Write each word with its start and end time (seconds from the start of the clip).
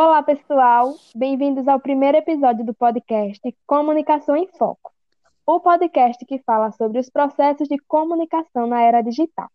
Olá, 0.00 0.22
pessoal! 0.22 0.94
Bem-vindos 1.12 1.66
ao 1.66 1.80
primeiro 1.80 2.18
episódio 2.18 2.64
do 2.64 2.72
podcast 2.72 3.40
Comunicação 3.66 4.36
em 4.36 4.46
Foco, 4.46 4.92
o 5.44 5.58
podcast 5.58 6.24
que 6.24 6.38
fala 6.46 6.70
sobre 6.70 7.00
os 7.00 7.10
processos 7.10 7.66
de 7.66 7.78
comunicação 7.78 8.68
na 8.68 8.80
era 8.80 9.02
digital. 9.02 9.48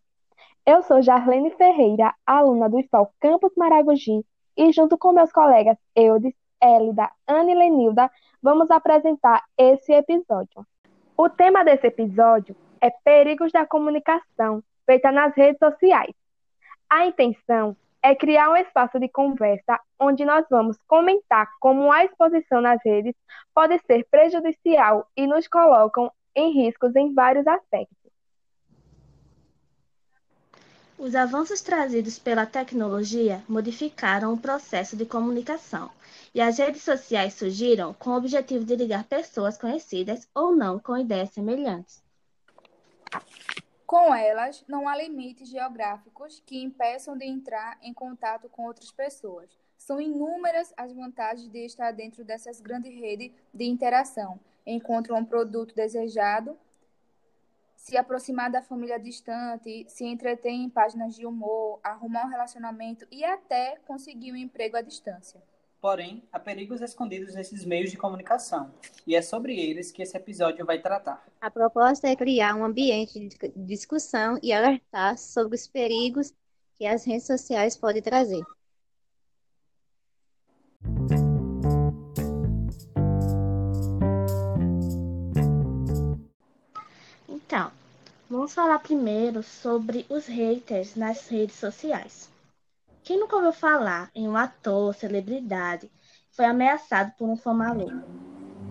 Eu 0.66 0.84
sou 0.84 1.02
Jarlene 1.02 1.52
Ferreira, 1.52 2.14
aluna 2.26 2.70
do 2.70 2.78
IFAL 2.78 3.14
Campus 3.22 3.54
Maragogi, 3.56 4.26
e 4.58 4.70
junto 4.74 4.98
com 4.98 5.14
meus 5.14 5.32
colegas 5.32 5.78
Eudes, 5.96 6.34
Elida, 6.62 7.10
Ana 7.26 7.50
e 7.50 7.56
Lenilda, 7.56 8.12
vamos 8.42 8.70
apresentar 8.70 9.46
esse 9.58 9.94
episódio. 9.94 10.68
O 11.16 11.30
tema 11.30 11.64
desse 11.64 11.88
episódio 11.88 12.54
é 12.82 12.90
Perigos 12.90 13.54
da 13.54 13.66
Comunicação, 13.66 14.62
feita 14.86 15.10
nas 15.10 15.34
redes 15.38 15.58
sociais. 15.58 16.14
A 16.90 17.06
intenção 17.06 17.78
é 18.04 18.14
criar 18.14 18.50
um 18.50 18.58
espaço 18.58 19.00
de 19.00 19.08
conversa 19.08 19.80
onde 19.98 20.26
nós 20.26 20.46
vamos 20.50 20.78
comentar 20.86 21.50
como 21.62 21.90
a 21.90 22.04
exposição 22.04 22.60
nas 22.60 22.80
redes 22.86 23.16
pode 23.56 23.80
ser 23.88 24.06
prejudicial 24.12 25.10
e 25.16 25.26
nos 25.26 25.48
colocam 25.48 26.12
em 26.36 26.52
riscos 26.52 26.94
em 26.98 27.14
vários 27.14 27.48
aspectos. 27.48 27.98
Os 30.98 31.16
avanços 31.16 31.62
trazidos 31.62 32.20
pela 32.20 32.46
tecnologia 32.46 33.42
modificaram 33.48 34.34
o 34.34 34.38
processo 34.38 34.96
de 34.96 35.06
comunicação, 35.06 35.90
e 36.36 36.42
as 36.42 36.58
redes 36.58 36.84
sociais 36.84 37.34
surgiram 37.34 37.94
com 37.94 38.12
o 38.12 38.18
objetivo 38.18 38.64
de 38.64 38.76
ligar 38.76 39.04
pessoas 39.06 39.58
conhecidas 39.58 40.28
ou 40.34 40.56
não 40.56 40.80
com 40.80 40.98
ideias 40.98 41.30
semelhantes. 41.32 42.04
Com 43.94 44.12
elas, 44.12 44.66
não 44.68 44.88
há 44.88 44.98
limites 44.98 45.48
geográficos 45.48 46.42
que 46.48 46.64
impeçam 46.64 47.16
de 47.16 47.26
entrar 47.26 47.78
em 47.80 47.94
contato 47.94 48.50
com 48.50 48.66
outras 48.66 48.92
pessoas. 48.92 49.56
São 49.78 50.02
inúmeras 50.02 50.74
as 50.76 50.92
vantagens 50.92 51.48
de 51.48 51.64
estar 51.64 51.92
dentro 51.92 52.26
dessas 52.26 52.60
grandes 52.60 52.92
redes 52.92 53.32
de 53.54 53.66
interação. 53.66 54.40
Encontrar 54.66 55.14
um 55.14 55.24
produto 55.24 55.76
desejado, 55.76 56.58
se 57.76 57.96
aproximar 57.96 58.50
da 58.50 58.64
família 58.64 59.00
distante, 59.00 59.86
se 59.88 60.06
entreter 60.06 60.52
em 60.52 60.72
páginas 60.72 61.16
de 61.16 61.28
humor, 61.28 61.80
arrumar 61.84 62.26
um 62.26 62.30
relacionamento 62.30 63.06
e 63.12 63.24
até 63.24 63.78
conseguir 63.86 64.32
um 64.32 64.38
emprego 64.38 64.76
à 64.76 64.82
distância. 64.82 65.40
Porém, 65.84 66.24
há 66.32 66.40
perigos 66.40 66.80
escondidos 66.80 67.36
nesses 67.36 67.66
meios 67.66 67.92
de 67.92 67.98
comunicação, 67.98 68.74
e 69.06 69.18
é 69.18 69.22
sobre 69.22 69.60
eles 69.60 69.92
que 69.92 70.02
esse 70.02 70.16
episódio 70.16 70.66
vai 70.66 70.80
tratar. 70.80 71.22
A 71.42 71.52
proposta 71.52 72.08
é 72.08 72.16
criar 72.16 72.56
um 72.56 72.64
ambiente 72.64 73.20
de 73.20 73.38
discussão 73.66 74.40
e 74.42 74.54
alertar 74.54 75.18
sobre 75.18 75.56
os 75.58 75.68
perigos 75.68 76.34
que 76.78 76.86
as 76.86 77.04
redes 77.04 77.28
sociais 77.28 77.76
podem 77.76 78.02
trazer. 78.02 78.42
Então, 87.28 87.70
vamos 88.30 88.54
falar 88.54 88.80
primeiro 88.80 89.44
sobre 89.44 90.06
os 90.08 90.28
haters 90.28 90.96
nas 90.96 91.28
redes 91.28 91.58
sociais. 91.58 92.32
Quem 93.04 93.20
nunca 93.20 93.36
ouviu 93.36 93.52
falar 93.52 94.10
em 94.16 94.30
um 94.30 94.38
ator, 94.38 94.96
celebridade, 94.96 95.92
foi 96.32 96.46
ameaçado 96.46 97.14
por 97.18 97.28
um 97.28 97.36
fã? 97.36 97.52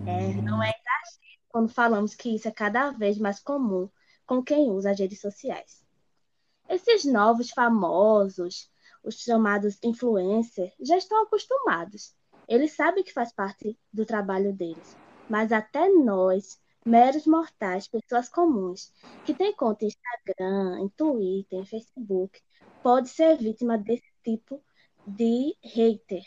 É, 0.07 0.41
não 0.41 0.63
é 0.63 0.71
exagero 0.71 1.43
quando 1.51 1.69
falamos 1.69 2.15
que 2.15 2.35
isso 2.35 2.49
é 2.49 2.51
cada 2.51 2.91
vez 2.93 3.19
mais 3.19 3.39
comum 3.39 3.91
com 4.25 4.43
quem 4.43 4.71
usa 4.71 4.91
as 4.91 4.99
redes 4.99 5.21
sociais. 5.21 5.85
Esses 6.67 7.05
novos 7.05 7.51
famosos, 7.51 8.71
os 9.05 9.17
chamados 9.17 9.79
influencers, 9.83 10.73
já 10.81 10.97
estão 10.97 11.25
acostumados. 11.25 12.15
Eles 12.49 12.73
sabem 12.73 13.05
que 13.05 13.13
faz 13.13 13.35
parte 13.35 13.79
do 13.93 14.07
trabalho 14.07 14.55
deles. 14.55 14.97
Mas 15.29 15.53
até 15.53 15.91
nós, 15.91 16.59
meros 16.87 17.27
mortais, 17.27 17.87
pessoas 17.87 18.31
comuns, 18.31 18.91
que 19.27 19.35
têm 19.35 19.55
conta 19.55 19.85
em 19.85 19.89
Instagram, 19.89 20.81
em 20.81 20.89
Twitter, 20.89 21.59
em 21.59 21.67
Facebook, 21.67 22.41
pode 22.83 23.11
ser 23.11 23.37
vítima 23.37 23.77
desse 23.77 24.12
tipo 24.23 24.63
de 25.07 25.57
hater, 25.63 26.23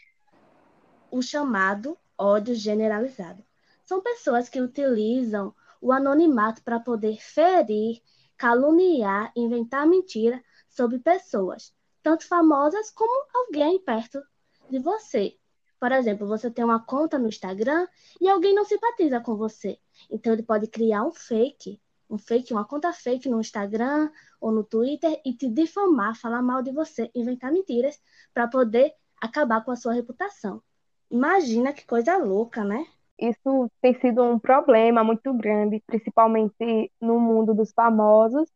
o 1.10 1.22
chamado 1.22 1.98
ódio 2.18 2.54
generalizado. 2.56 3.44
São 3.86 4.02
pessoas 4.02 4.50
que 4.50 4.62
utilizam 4.62 5.54
o 5.82 5.92
anonimato 5.92 6.64
para 6.64 6.80
poder 6.80 7.18
ferir, 7.22 8.02
caluniar, 8.38 9.32
inventar 9.36 9.88
mentira 9.88 10.44
sobre 10.68 11.00
pessoas, 11.00 11.74
tanto 12.02 12.28
famosas 12.28 12.92
como 12.92 13.28
alguém 13.34 13.80
perto 13.80 14.22
de 14.70 14.80
você. 14.80 15.38
Por 15.80 15.92
exemplo, 15.92 16.28
você 16.28 16.50
tem 16.50 16.66
uma 16.66 16.84
conta 16.84 17.20
no 17.20 17.28
Instagram 17.28 17.88
e 18.20 18.28
alguém 18.28 18.56
não 18.56 18.66
simpatiza 18.66 19.20
com 19.20 19.36
você. 19.36 19.80
Então 20.10 20.34
ele 20.34 20.44
pode 20.44 20.68
criar 20.68 21.04
um 21.04 21.12
fake, 21.12 21.80
um 22.10 22.18
fake, 22.18 22.54
uma 22.54 22.66
conta 22.66 22.94
fake 22.94 23.30
no 23.30 23.40
Instagram 23.40 24.10
ou 24.40 24.52
no 24.52 24.64
Twitter 24.64 25.20
e 25.26 25.34
te 25.34 25.50
difamar, 25.50 26.16
falar 26.16 26.42
mal 26.42 26.62
de 26.62 26.72
você, 26.72 27.10
inventar 27.16 27.52
mentiras 27.52 28.00
para 28.34 28.48
poder 28.48 28.94
acabar 29.22 29.64
com 29.64 29.72
a 29.72 29.76
sua 29.76 29.94
reputação. 29.94 30.62
Imagina 31.10 31.74
que 31.74 31.86
coisa 31.86 32.18
louca, 32.18 32.64
né? 32.64 32.86
Isso 33.18 33.72
tem 33.82 33.98
sido 34.00 34.24
um 34.24 34.38
problema 34.38 35.04
muito 35.04 35.34
grande, 35.34 35.82
principalmente 35.88 36.92
no 37.00 37.20
mundo 37.20 37.54
dos 37.54 37.72
famosos, 37.72 38.50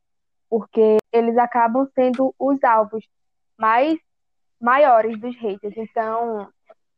porque 0.50 0.98
eles 1.12 1.38
acabam 1.38 1.88
sendo 1.96 2.36
os 2.38 2.62
alvos 2.64 3.08
mais 3.58 3.98
maiores 4.60 5.18
dos 5.20 5.36
haters. 5.38 5.78
Então, 5.78 6.50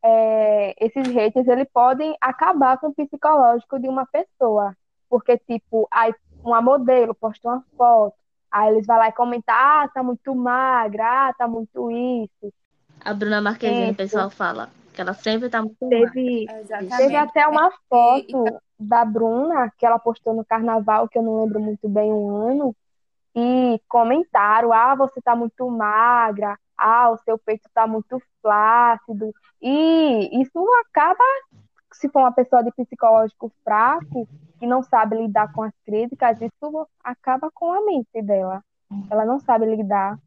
é, 0.03 0.73
esses 0.83 1.07
haters 1.13 1.47
eles 1.47 1.68
podem 1.72 2.16
acabar 2.19 2.79
com 2.79 2.88
o 2.88 2.94
psicológico 2.94 3.79
de 3.79 3.88
uma 3.88 4.06
pessoa, 4.07 4.75
porque 5.07 5.38
tipo, 5.38 5.88
aí 5.91 6.13
uma 6.44 6.62
modelo 6.62 7.13
posta 7.13 7.47
uma 7.47 7.63
foto, 7.78 8.16
aí 8.52 8.74
eles 8.74 8.85
vão 8.85 8.97
lá 8.97 9.09
e 9.09 9.13
comentam, 9.13 9.56
ah, 9.56 9.90
tá 9.94 10.03
muito 10.03 10.35
magra, 10.35 11.29
ah, 11.29 11.34
tá 11.34 11.47
muito 11.47 11.90
isso. 11.91 12.53
A 13.03 13.13
Bruna 13.13 13.41
Marquezine, 13.41 13.91
o 13.91 13.96
pessoal 13.96 14.29
fala 14.29 14.69
que 14.94 15.01
ela 15.01 15.13
sempre 15.13 15.50
tá 15.50 15.62
muito 15.62 15.78
teve, 15.88 16.46
magra. 16.46 16.97
Teve 16.97 17.16
até 17.16 17.47
uma 17.47 17.72
foto 17.90 18.46
e... 18.47 18.59
da 18.80 19.06
Bruna 19.06 19.72
que 19.78 19.85
ela 19.85 19.97
postou 19.97 20.34
no 20.34 20.46
carnaval, 20.46 21.07
que 21.07 21.18
eu 21.18 21.24
não 21.24 21.44
lembro 21.44 21.59
muito 21.59 21.88
bem 21.88 22.12
o 22.12 22.35
ano, 22.35 22.75
e 23.35 23.80
comentaram, 23.88 24.74
ah, 24.74 24.94
você 24.96 25.22
tá 25.22 25.35
muito 25.35 25.69
magra, 25.69 26.57
ah, 26.78 27.09
o 27.12 27.18
seu 27.19 27.38
peito 27.38 27.69
tá 27.74 27.88
muito 27.88 28.22
flácido, 28.41 29.34
e 29.62 30.41
isso 30.41 30.59
acaba, 30.85 31.24
se 31.94 32.09
for 32.09 32.19
uma 32.19 32.31
pessoa 32.31 32.63
de 32.63 32.72
psicológico 32.72 33.51
fraco, 33.63 34.28
que 34.61 34.67
não 34.67 34.83
sabe 34.83 35.17
lidar 35.17 35.51
com 35.53 35.63
as 35.63 35.73
críticas, 35.83 36.39
isso 36.39 36.88
acaba 37.03 37.49
com 37.51 37.73
a 37.73 37.83
mente 37.83 38.22
dela. 38.22 38.63
Ela 39.09 39.25
não 39.25 39.39
sabe 39.39 39.66
lidar. 39.66 40.19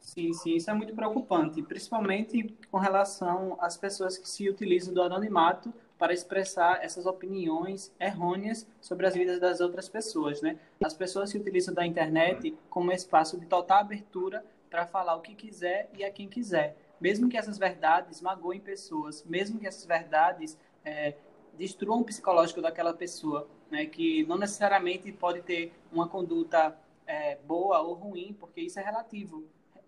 Sim, 0.00 0.32
sim, 0.32 0.56
isso 0.56 0.70
é 0.70 0.72
muito 0.72 0.94
preocupante, 0.94 1.60
principalmente 1.62 2.56
com 2.70 2.78
relação 2.78 3.58
às 3.60 3.76
pessoas 3.76 4.16
que 4.16 4.26
se 4.26 4.48
utilizam 4.48 4.94
do 4.94 5.02
anonimato 5.02 5.74
para 5.98 6.14
expressar 6.14 6.82
essas 6.82 7.04
opiniões 7.04 7.92
errôneas 8.00 8.66
sobre 8.80 9.06
as 9.06 9.14
vidas 9.14 9.38
das 9.38 9.60
outras 9.60 9.90
pessoas, 9.90 10.40
né? 10.40 10.58
As 10.82 10.94
pessoas 10.94 11.28
se 11.28 11.36
utilizam 11.36 11.74
da 11.74 11.84
internet 11.84 12.56
como 12.70 12.90
um 12.90 12.94
espaço 12.94 13.38
de 13.38 13.44
total 13.44 13.80
abertura 13.80 14.42
para 14.70 14.86
falar 14.86 15.16
o 15.16 15.20
que 15.20 15.34
quiser 15.34 15.90
e 15.98 16.02
a 16.02 16.10
quem 16.10 16.28
quiser, 16.28 16.78
mesmo 16.98 17.28
que 17.28 17.36
essas 17.36 17.58
verdades 17.58 18.22
magoem 18.22 18.60
pessoas, 18.60 19.22
mesmo 19.24 19.58
que 19.58 19.66
essas 19.66 19.84
verdades 19.84 20.56
é, 20.82 21.14
destruam 21.56 22.00
o 22.00 22.04
psicológico 22.04 22.60
daquela 22.60 22.94
pessoa, 22.94 23.48
né? 23.70 23.86
Que 23.86 24.24
não 24.26 24.38
necessariamente 24.38 25.10
pode 25.12 25.42
ter 25.42 25.72
uma 25.90 26.08
conduta 26.08 26.76
é, 27.06 27.36
boa 27.36 27.80
ou 27.80 27.94
ruim, 27.94 28.36
porque 28.38 28.60
isso 28.60 28.78
é 28.78 28.82
relativo. 28.82 29.44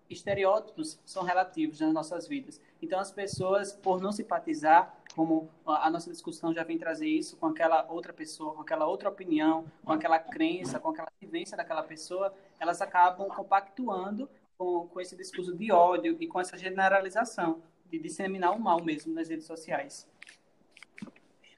Estereótipos 0.09 0.99
são 1.05 1.23
relativos 1.23 1.79
nas 1.79 1.93
nossas 1.93 2.27
vidas. 2.27 2.59
Então, 2.81 2.99
as 2.99 3.11
pessoas, 3.11 3.73
por 3.73 4.01
não 4.01 4.11
simpatizar, 4.11 4.99
como 5.15 5.49
a 5.65 5.89
nossa 5.89 6.09
discussão 6.09 6.53
já 6.53 6.63
vem 6.63 6.77
trazer 6.77 7.07
isso 7.07 7.37
com 7.37 7.47
aquela 7.47 7.85
outra 7.91 8.13
pessoa, 8.13 8.53
com 8.53 8.61
aquela 8.61 8.87
outra 8.87 9.09
opinião, 9.09 9.65
com 9.83 9.91
aquela 9.91 10.17
crença, 10.17 10.79
com 10.79 10.89
aquela 10.89 11.11
vivência 11.19 11.55
daquela 11.55 11.83
pessoa, 11.83 12.33
elas 12.59 12.81
acabam 12.81 13.27
compactuando 13.27 14.29
com, 14.57 14.87
com 14.87 14.99
esse 14.99 15.15
discurso 15.15 15.55
de 15.55 15.71
ódio 15.71 16.17
e 16.19 16.27
com 16.27 16.39
essa 16.39 16.57
generalização 16.57 17.61
de 17.89 17.99
disseminar 17.99 18.55
o 18.55 18.59
mal 18.59 18.83
mesmo 18.83 19.13
nas 19.13 19.29
redes 19.29 19.45
sociais. 19.45 20.07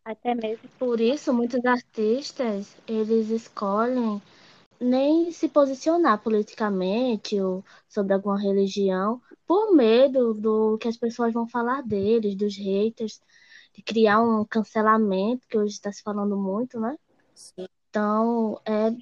Até 0.04 0.34
mesmo 0.34 0.68
por 0.80 1.00
isso, 1.00 1.34
muitos 1.34 1.64
artistas, 1.64 2.76
eles 2.88 3.30
escolhem 3.30 4.22
nem 4.80 5.32
se 5.32 5.48
posicionar 5.48 6.18
politicamente 6.24 7.40
ou 7.40 7.64
sobre 7.88 8.14
alguma 8.14 8.40
religião, 8.40 9.22
por 9.46 9.76
medo 9.76 10.34
do 10.34 10.78
que 10.80 10.88
as 10.88 10.98
pessoas 10.98 11.32
vão 11.32 11.48
falar 11.48 11.84
deles, 11.84 12.36
dos 12.36 12.58
haters, 12.58 13.22
de 13.76 13.84
criar 13.84 14.22
um 14.22 14.44
cancelamento, 14.44 15.48
que 15.48 15.58
hoje 15.58 15.74
está 15.74 15.92
se 15.92 16.02
falando 16.02 16.36
muito, 16.36 16.80
né? 16.80 16.98
Sim. 17.36 17.68
Então, 17.90 18.60
é, 18.66 18.96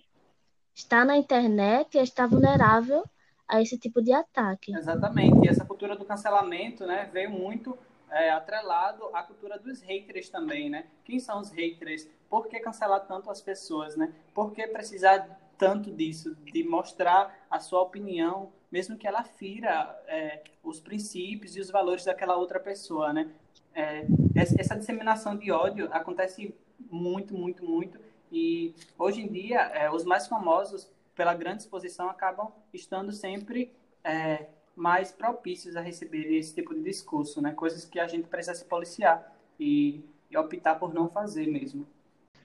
estar 0.76 1.06
na 1.06 1.16
internet 1.16 1.98
é 1.98 2.04
estar 2.04 2.28
vulnerável 2.28 3.04
a 3.48 3.62
esse 3.62 3.78
tipo 3.78 4.02
de 4.02 4.12
ataque. 4.12 4.76
Exatamente. 4.76 5.46
E 5.46 5.50
essa 5.50 5.64
cultura 5.64 5.96
do 5.96 6.04
cancelamento, 6.04 6.86
né, 6.86 7.10
veio 7.14 7.32
muito 7.32 7.78
é, 8.12 8.32
atrelado 8.32 9.06
à 9.14 9.24
cultura 9.24 9.58
dos 9.58 9.82
haters 9.82 10.30
também, 10.30 10.70
né? 10.70 10.88
Quem 11.04 11.20
são 11.20 11.40
os 11.40 11.52
haters? 11.52 12.08
Por 12.30 12.48
que 12.48 12.60
cancelar 12.60 13.06
tanto 13.08 13.30
as 13.30 13.42
pessoas, 13.42 13.96
né? 13.96 14.14
Por 14.34 14.52
que 14.52 14.66
precisar 14.68 15.40
tanto 15.58 15.92
disso, 15.92 16.36
de 16.36 16.64
mostrar 16.64 17.46
a 17.52 17.60
sua 17.60 17.82
opinião, 17.82 18.52
mesmo 18.72 18.98
que 18.98 19.06
ela 19.06 19.24
fira 19.24 20.02
é, 20.08 20.42
os 20.64 20.80
princípios 20.80 21.56
e 21.56 21.60
os 21.60 21.70
valores 21.70 22.06
daquela 22.06 22.38
outra 22.38 22.60
pessoa, 22.60 23.12
né? 23.12 23.30
É, 23.74 24.06
essa 24.36 24.76
disseminação 24.76 25.38
de 25.38 25.52
ódio 25.52 25.90
acontece 25.92 26.56
muito, 26.90 27.34
muito, 27.34 27.66
muito. 27.66 28.00
E 28.32 28.74
hoje 28.98 29.22
em 29.22 29.28
dia, 29.28 29.60
é, 29.60 29.92
os 29.92 30.06
mais 30.06 30.28
famosos, 30.28 30.90
pela 31.14 31.34
grande 31.34 31.64
exposição, 31.64 32.10
acabam 32.10 32.52
estando 32.74 33.12
sempre 33.12 33.74
é, 34.04 34.48
mais 34.80 35.12
propícios 35.12 35.76
a 35.76 35.82
receber 35.82 36.34
esse 36.34 36.56
tipo 36.56 36.74
de 36.74 36.82
discurso, 36.82 37.42
né? 37.42 37.52
Coisas 37.52 37.84
que 37.84 38.00
a 38.00 38.08
gente 38.08 38.28
precisa 38.30 38.56
se 38.56 38.64
policiar 38.64 39.36
e, 39.60 40.02
e 40.32 40.38
optar 40.38 40.76
por 40.76 40.94
não 40.94 41.10
fazer 41.10 41.48
mesmo. 41.48 41.86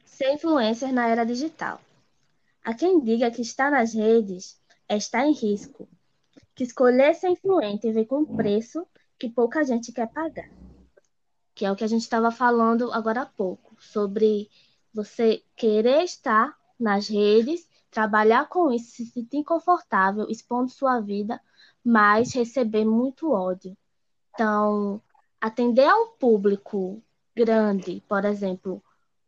Ser 0.05 0.33
influencer 0.33 0.93
na 0.93 1.07
era 1.07 1.25
digital. 1.25 1.81
A 2.65 2.75
quem 2.75 3.01
diga 3.01 3.31
que 3.31 3.41
está 3.41 3.71
nas 3.71 3.95
redes 3.95 4.61
é 4.89 4.97
estar 4.97 5.25
em 5.25 5.33
risco, 5.33 5.89
que 6.55 6.65
escolher 6.65 7.15
ser 7.15 7.29
influente 7.29 7.93
vem 7.93 8.05
com 8.05 8.25
preço 8.25 8.85
que 9.17 9.29
pouca 9.29 9.63
gente 9.63 9.93
quer 9.93 10.09
pagar. 10.09 10.51
Que 11.55 11.65
é 11.65 11.71
o 11.71 11.77
que 11.77 11.85
a 11.85 11.89
gente 11.89 12.03
estava 12.03 12.33
falando 12.33 12.93
agora 12.93 13.23
há 13.23 13.27
pouco, 13.27 13.77
sobre 13.79 14.51
você 14.93 15.41
querer 15.55 16.03
estar 16.03 16.59
nas 16.79 17.07
redes, 17.07 17.69
trabalhar 17.95 18.49
com 18.49 18.73
isso, 18.73 18.91
se 18.97 19.07
sentir 19.07 19.45
confortável, 19.45 20.27
expondo 20.29 20.71
sua 20.71 21.01
vida 21.01 21.41
mas 21.85 22.33
receber 22.33 22.85
muito 22.87 23.31
ódio. 23.31 23.77
Então, 24.33 25.03
atender 25.41 25.87
a 25.87 25.97
um 25.97 26.17
público 26.19 27.03
grande, 27.37 28.03
por 28.09 28.25
exemplo, 28.25 28.83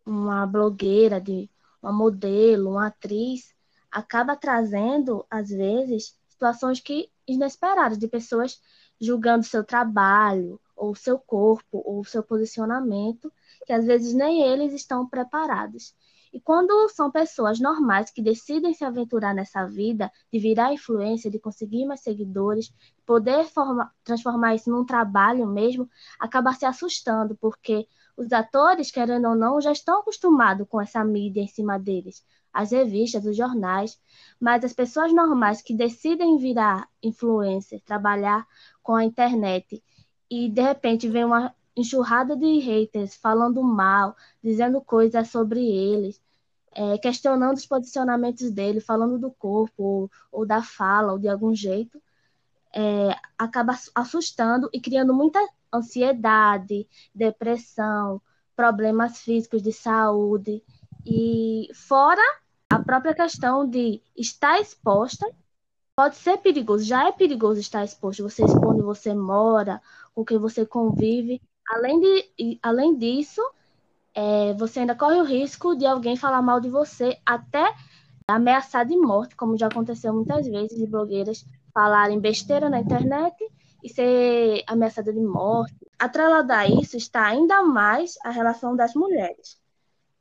uma 0.04 0.46
blogueira, 0.46 1.20
de 1.20 1.50
uma 1.82 1.92
modelo, 1.92 2.70
uma 2.70 2.86
atriz, 2.86 3.54
acaba 3.90 4.34
trazendo, 4.34 5.26
às 5.30 5.50
vezes, 5.50 6.18
situações 6.28 6.80
que 6.80 7.10
inesperadas, 7.26 7.98
de 7.98 8.08
pessoas 8.08 8.60
julgando 8.98 9.44
seu 9.44 9.62
trabalho, 9.62 10.58
ou 10.74 10.94
seu 10.94 11.18
corpo, 11.18 11.82
ou 11.84 12.04
seu 12.04 12.22
posicionamento, 12.22 13.32
que 13.66 13.72
às 13.72 13.84
vezes 13.84 14.14
nem 14.14 14.42
eles 14.42 14.72
estão 14.72 15.06
preparados. 15.06 15.94
E 16.32 16.40
quando 16.40 16.88
são 16.88 17.11
pessoas 17.11 17.61
normais 17.61 18.11
que 18.11 18.23
decidem 18.23 18.75
se 18.75 18.84
aventurar 18.84 19.34
nessa 19.34 19.64
vida, 19.67 20.11
de 20.32 20.38
virar 20.38 20.73
influência, 20.73 21.31
de 21.31 21.38
conseguir 21.38 21.87
mais 21.87 22.00
seguidores, 22.00 22.73
poder 23.05 23.44
forma, 23.44 23.93
transformar 24.05 24.55
isso 24.55 24.70
num 24.70 24.84
trabalho 24.84 25.46
mesmo, 25.46 25.88
acaba 26.19 26.52
se 26.52 26.64
assustando, 26.64 27.37
porque 27.37 27.87
os 28.17 28.32
atores, 28.32 28.90
querendo 28.90 29.28
ou 29.28 29.37
não, 29.37 29.61
já 29.61 29.73
estão 29.73 30.00
acostumados 30.00 30.67
com 30.69 30.81
essa 30.81 31.05
mídia 31.05 31.40
em 31.40 31.46
cima 31.46 31.78
deles, 31.78 32.25
as 32.52 32.70
revistas, 32.70 33.26
os 33.26 33.37
jornais, 33.37 34.00
mas 34.40 34.64
as 34.64 34.73
pessoas 34.73 35.12
normais 35.12 35.61
que 35.61 35.75
decidem 35.75 36.38
virar 36.38 36.88
influencer, 37.02 37.82
trabalhar 37.84 38.46
com 38.82 38.94
a 38.94 39.05
internet 39.05 39.82
e 40.31 40.49
de 40.49 40.62
repente 40.62 41.08
vem 41.08 41.25
uma 41.25 41.55
enxurrada 41.76 42.37
de 42.37 42.58
haters 42.58 43.14
falando 43.17 43.62
mal, 43.62 44.17
dizendo 44.43 44.81
coisas 44.81 45.28
sobre 45.28 45.61
eles, 45.61 46.20
é, 46.73 46.99
questionando 46.99 47.56
os 47.56 47.67
posicionamentos 47.67 48.50
dele, 48.50 48.81
falando 48.81 49.19
do 49.19 49.31
corpo, 49.31 49.82
ou, 49.82 50.11
ou 50.32 50.46
da 50.46 50.62
fala, 50.62 51.12
ou 51.12 51.19
de 51.19 51.28
algum 51.28 51.55
jeito, 51.55 52.00
é, 52.75 53.17
acaba 53.38 53.75
assustando 53.94 54.69
e 54.73 54.81
criando 54.81 55.14
muita 55.14 55.38
ansiedade, 55.73 56.88
depressão, 57.14 58.20
problemas 58.55 59.20
físicos 59.20 59.62
de 59.62 59.73
saúde. 59.73 60.62
E 61.05 61.69
fora 61.75 62.23
a 62.69 62.78
própria 62.82 63.14
questão 63.14 63.69
de 63.69 64.02
estar 64.17 64.61
exposta, 64.61 65.26
pode 65.96 66.17
ser 66.17 66.38
perigoso, 66.38 66.84
já 66.84 67.08
é 67.08 67.12
perigoso 67.12 67.61
estar 67.61 67.84
exposto. 67.84 68.23
Você 68.23 68.44
expõe 68.44 68.75
onde 68.75 68.82
você 68.82 69.14
mora, 69.14 69.81
com 70.14 70.25
quem 70.25 70.38
você 70.38 70.67
convive. 70.67 71.40
Além, 71.68 72.00
de, 72.00 72.58
além 72.62 72.96
disso, 72.96 73.42
é, 74.14 74.54
você 74.54 74.80
ainda 74.80 74.94
corre 74.94 75.20
o 75.20 75.24
risco 75.24 75.74
de 75.74 75.84
alguém 75.84 76.16
falar 76.16 76.40
mal 76.40 76.60
de 76.60 76.68
você, 76.68 77.18
até 77.24 77.74
ameaçar 78.26 78.86
de 78.86 78.96
morte, 78.96 79.36
como 79.36 79.56
já 79.56 79.66
aconteceu 79.66 80.12
muitas 80.12 80.46
vezes, 80.46 80.78
de 80.78 80.86
blogueiras 80.86 81.44
falarem 81.72 82.18
besteira 82.18 82.70
na 82.70 82.80
internet 82.80 83.36
e 83.84 83.88
ser 83.88 84.64
ameaçada 84.66 85.12
de 85.12 85.20
morte. 85.20 85.76
Atrelado 85.98 86.52
a 86.52 86.66
isso 86.66 86.96
está 86.96 87.26
ainda 87.26 87.62
mais 87.62 88.16
a 88.24 88.30
relação 88.30 88.74
das 88.74 88.94
mulheres, 88.94 89.60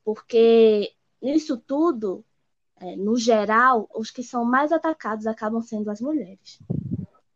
porque 0.04 0.92
nisso 1.22 1.58
tudo, 1.58 2.24
é, 2.80 2.96
no 2.96 3.18
geral, 3.18 3.90
os 3.96 4.12
que 4.12 4.22
são 4.22 4.46
mais 4.46 4.72
atacados 4.72 5.26
acabam 5.26 5.62
sendo 5.62 5.90
as 5.90 6.02
mulheres. 6.02 6.60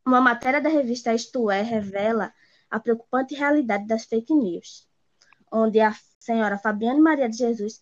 Uma 0.06 0.22
matéria 0.22 0.62
da 0.62 0.70
revista 0.70 1.14
Isto 1.14 1.50
É 1.50 1.62
revela 1.62 2.34
a 2.70 2.80
preocupante 2.80 3.36
realidade 3.36 3.88
das 3.88 4.06
fake 4.06 4.34
news, 4.34 4.88
onde 5.52 5.80
a 5.80 5.94
senhora 6.20 6.58
Fabiane 6.58 7.00
Maria 7.00 7.30
de 7.30 7.38
Jesus 7.38 7.82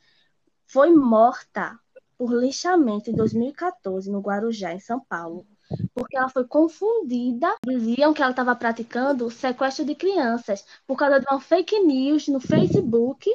foi 0.65 0.91
morta 0.91 1.77
por 2.17 2.33
lixamento 2.33 3.09
em 3.09 3.15
2014 3.15 4.09
no 4.09 4.19
Guarujá, 4.19 4.73
em 4.73 4.79
São 4.79 4.99
Paulo, 4.99 5.45
porque 5.93 6.17
ela 6.17 6.29
foi 6.29 6.45
confundida. 6.45 7.55
Diziam 7.65 8.13
que 8.13 8.21
ela 8.21 8.31
estava 8.31 8.55
praticando 8.55 9.29
sequestro 9.29 9.85
de 9.85 9.95
crianças 9.95 10.65
por 10.85 10.97
causa 10.97 11.19
de 11.19 11.25
uma 11.29 11.39
fake 11.39 11.79
news 11.81 12.27
no 12.27 12.39
Facebook. 12.39 13.29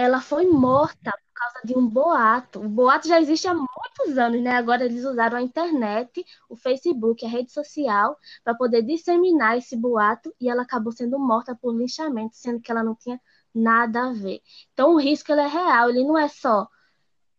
Ela 0.00 0.20
foi 0.20 0.46
morta 0.46 1.10
por 1.10 1.32
causa 1.34 1.60
de 1.64 1.76
um 1.76 1.84
boato. 1.88 2.60
O 2.60 2.68
boato 2.68 3.08
já 3.08 3.20
existe 3.20 3.48
há 3.48 3.54
muitos 3.54 4.16
anos, 4.16 4.40
né? 4.40 4.52
Agora 4.52 4.84
eles 4.84 5.04
usaram 5.04 5.36
a 5.38 5.42
internet, 5.42 6.24
o 6.48 6.54
Facebook, 6.56 7.26
a 7.26 7.28
rede 7.28 7.50
social, 7.50 8.16
para 8.44 8.54
poder 8.54 8.82
disseminar 8.82 9.58
esse 9.58 9.76
boato 9.76 10.32
e 10.40 10.48
ela 10.48 10.62
acabou 10.62 10.92
sendo 10.92 11.18
morta 11.18 11.52
por 11.56 11.74
linchamento, 11.74 12.36
sendo 12.36 12.60
que 12.60 12.70
ela 12.70 12.84
não 12.84 12.94
tinha 12.94 13.20
nada 13.52 14.08
a 14.08 14.12
ver. 14.12 14.40
Então, 14.72 14.92
o 14.94 15.00
risco 15.00 15.32
ele 15.32 15.40
é 15.40 15.48
real, 15.48 15.90
ele 15.90 16.04
não 16.04 16.16
é 16.16 16.28
só 16.28 16.68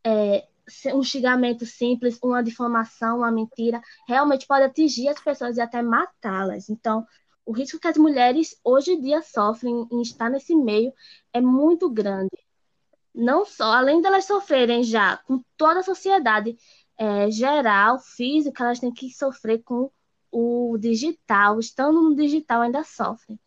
é, 0.06 0.46
um 0.94 1.02
xingamento 1.04 1.66
simples, 1.66 2.20
uma 2.22 2.44
difamação, 2.44 3.20
uma 3.20 3.32
mentira. 3.32 3.82
Realmente 4.06 4.46
pode 4.46 4.66
atingir 4.66 5.08
as 5.08 5.20
pessoas 5.22 5.56
e 5.56 5.62
até 5.62 5.82
matá-las. 5.82 6.70
Então, 6.70 7.08
o 7.46 7.54
risco 7.54 7.80
que 7.80 7.88
as 7.88 7.98
mulheres 7.98 8.60
hoje 8.66 8.92
em 8.92 9.02
dia 9.02 9.22
sofrem 9.22 9.88
em 9.92 10.02
estar 10.02 10.30
nesse 10.30 10.54
meio 10.56 10.94
é 11.34 11.40
muito 11.42 11.90
grande. 11.90 12.49
Não 13.20 13.46
só, 13.46 13.74
além 13.74 14.02
delas 14.02 14.24
sofrerem 14.24 14.82
já 14.82 15.18
com 15.18 15.44
toda 15.58 15.82
a 15.82 15.84
sociedade 15.84 16.58
é, 16.98 17.30
geral, 17.30 18.00
física, 18.00 18.64
elas 18.64 18.80
têm 18.80 18.94
que 18.94 19.10
sofrer 19.12 19.62
com 19.62 19.92
o 20.32 20.78
digital. 20.80 21.60
Estando 21.60 22.02
no 22.02 22.16
digital, 22.16 22.62
ainda 22.62 22.82
sofrem. 22.84 23.38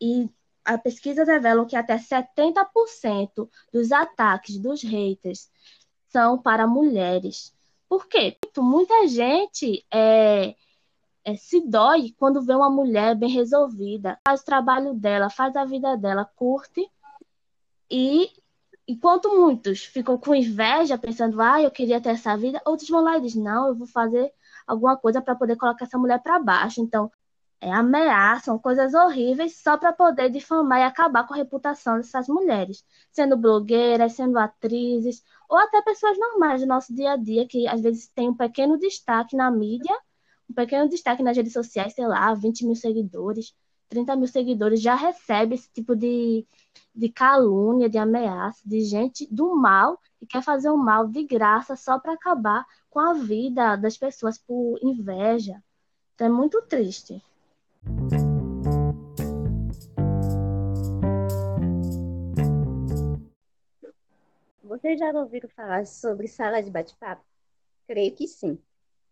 E 0.00 0.28
a 0.64 0.76
pesquisa 0.76 1.24
revela 1.24 1.64
que 1.64 1.76
até 1.76 1.96
70% 1.96 3.48
dos 3.72 3.92
ataques 3.92 4.58
dos 4.58 4.82
haters 4.82 5.48
são 6.08 6.36
para 6.36 6.66
mulheres. 6.66 7.54
Por 7.88 8.08
quê? 8.08 8.36
Muita 8.56 9.06
gente 9.06 9.86
é, 9.92 10.56
é, 11.24 11.36
se 11.36 11.60
dói 11.60 12.12
quando 12.18 12.42
vê 12.42 12.54
uma 12.54 12.70
mulher 12.70 13.14
bem 13.14 13.30
resolvida, 13.30 14.18
faz 14.26 14.40
o 14.40 14.44
trabalho 14.44 14.94
dela, 14.94 15.30
faz 15.30 15.54
a 15.54 15.64
vida 15.64 15.96
dela, 15.96 16.24
curte, 16.36 16.90
e 17.88 18.28
enquanto 18.86 19.34
muitos 19.36 19.84
ficam 19.84 20.18
com 20.18 20.34
inveja, 20.34 20.98
pensando, 20.98 21.40
ah, 21.40 21.60
eu 21.62 21.70
queria 21.70 22.00
ter 22.00 22.10
essa 22.10 22.36
vida, 22.36 22.60
outros 22.64 22.88
vão 22.88 23.02
lá 23.02 23.18
e 23.18 23.20
dizem, 23.20 23.42
não, 23.42 23.68
eu 23.68 23.74
vou 23.74 23.86
fazer 23.86 24.32
alguma 24.66 24.96
coisa 24.96 25.22
para 25.22 25.34
poder 25.34 25.56
colocar 25.56 25.84
essa 25.84 25.98
mulher 25.98 26.22
para 26.22 26.38
baixo. 26.38 26.80
Então, 26.80 27.10
é, 27.60 27.72
ameaçam 27.72 28.58
coisas 28.58 28.92
horríveis 28.94 29.62
só 29.62 29.78
para 29.78 29.92
poder 29.92 30.28
difamar 30.30 30.80
e 30.80 30.82
acabar 30.82 31.26
com 31.26 31.32
a 31.34 31.36
reputação 31.36 31.96
dessas 31.96 32.28
mulheres, 32.28 32.84
sendo 33.10 33.36
blogueiras, 33.36 34.12
sendo 34.12 34.38
atrizes, 34.38 35.22
ou 35.48 35.58
até 35.58 35.80
pessoas 35.82 36.18
normais 36.18 36.60
do 36.60 36.66
nosso 36.66 36.94
dia 36.94 37.12
a 37.12 37.16
dia, 37.16 37.46
que 37.46 37.66
às 37.66 37.80
vezes 37.80 38.08
têm 38.08 38.28
um 38.30 38.36
pequeno 38.36 38.78
destaque 38.78 39.34
na 39.36 39.50
mídia, 39.50 39.96
um 40.50 40.54
pequeno 40.54 40.88
destaque 40.88 41.22
nas 41.22 41.36
redes 41.36 41.52
sociais, 41.54 41.94
sei 41.94 42.06
lá, 42.06 42.34
20 42.34 42.66
mil 42.66 42.74
seguidores, 42.74 43.54
30 43.88 44.16
mil 44.16 44.28
seguidores, 44.28 44.82
já 44.82 44.94
recebe 44.94 45.54
esse 45.54 45.70
tipo 45.72 45.96
de, 45.96 46.46
de 46.94 47.08
calúnia, 47.08 47.88
de 47.88 47.98
ameaça, 47.98 48.62
de 48.64 48.80
gente 48.82 49.26
do 49.32 49.56
mal 49.56 50.00
que 50.18 50.26
quer 50.26 50.42
fazer 50.42 50.70
o 50.70 50.76
mal 50.76 51.08
de 51.08 51.24
graça 51.24 51.76
só 51.76 51.98
para 51.98 52.12
acabar 52.12 52.64
com 52.88 53.00
a 53.00 53.12
vida 53.14 53.76
das 53.76 53.96
pessoas 53.96 54.38
por 54.38 54.78
inveja. 54.82 55.62
Então 56.14 56.28
é 56.28 56.30
muito 56.30 56.62
triste. 56.62 57.22
Vocês 64.62 64.98
já 64.98 65.10
ouviram 65.12 65.48
falar 65.50 65.86
sobre 65.86 66.28
sala 66.28 66.62
de 66.62 66.70
bate-papo? 66.70 67.24
Creio 67.86 68.14
que 68.14 68.26
sim. 68.26 68.58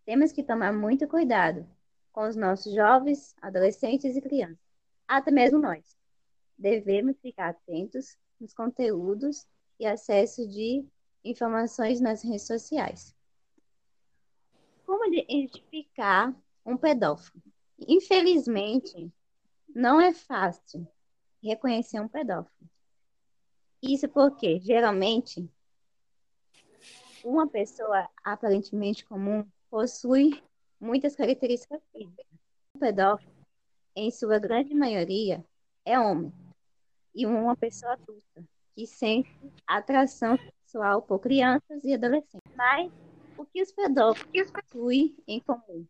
Temos 0.05 0.33
que 0.33 0.43
tomar 0.43 0.73
muito 0.73 1.07
cuidado 1.07 1.67
com 2.13 2.29
os 2.29 2.37
nossos 2.37 2.75
jovens, 2.75 3.35
adolescentes 3.41 4.17
e 4.17 4.21
crianças, 4.21 4.59
até 5.09 5.31
mesmo 5.31 5.59
nós. 5.59 6.02
Devemos 6.63 7.19
ficar 7.19 7.49
atentos 7.49 8.17
nos 8.39 8.55
conteúdos 8.55 9.49
e 9.81 9.85
acesso 9.85 10.47
de 10.47 10.87
informações 11.25 12.01
nas 12.01 12.23
redes 12.23 12.47
sociais. 12.47 13.13
Como 14.87 15.05
identificar 15.13 16.33
um 16.65 16.77
pedófilo? 16.77 17.43
Infelizmente, 17.81 19.13
não 19.75 20.01
é 20.01 20.15
fácil 20.15 20.87
reconhecer 21.43 21.99
um 21.99 22.07
pedófilo. 22.07 22.71
Isso 23.83 24.09
porque, 24.09 24.61
geralmente, 24.61 25.51
uma 27.25 27.49
pessoa 27.49 28.09
aparentemente 28.23 29.05
comum 29.05 29.45
possui 29.69 30.41
muitas 30.79 31.17
características 31.17 31.83
físicas. 31.91 32.27
Um 32.73 32.79
pedófilo, 32.79 33.33
em 33.97 34.13
sua 34.13 34.39
grande 34.39 34.73
maioria, 34.77 35.45
é 35.85 35.99
homem 35.99 36.33
e 37.15 37.27
uma 37.27 37.57
pessoa 37.57 37.93
adulta 37.93 38.45
que 38.75 38.87
sente 38.87 39.31
atração 39.67 40.37
sexual 40.39 41.03
por 41.03 41.19
crianças 41.19 41.85
e 41.85 41.95
adolescentes. 41.95 42.53
Mas 42.57 42.91
o 43.37 43.45
que 43.45 43.63
os 43.63 43.73
pedófilos 43.73 44.51
possuem 44.51 45.17
em 45.27 45.41
comum 45.41 45.87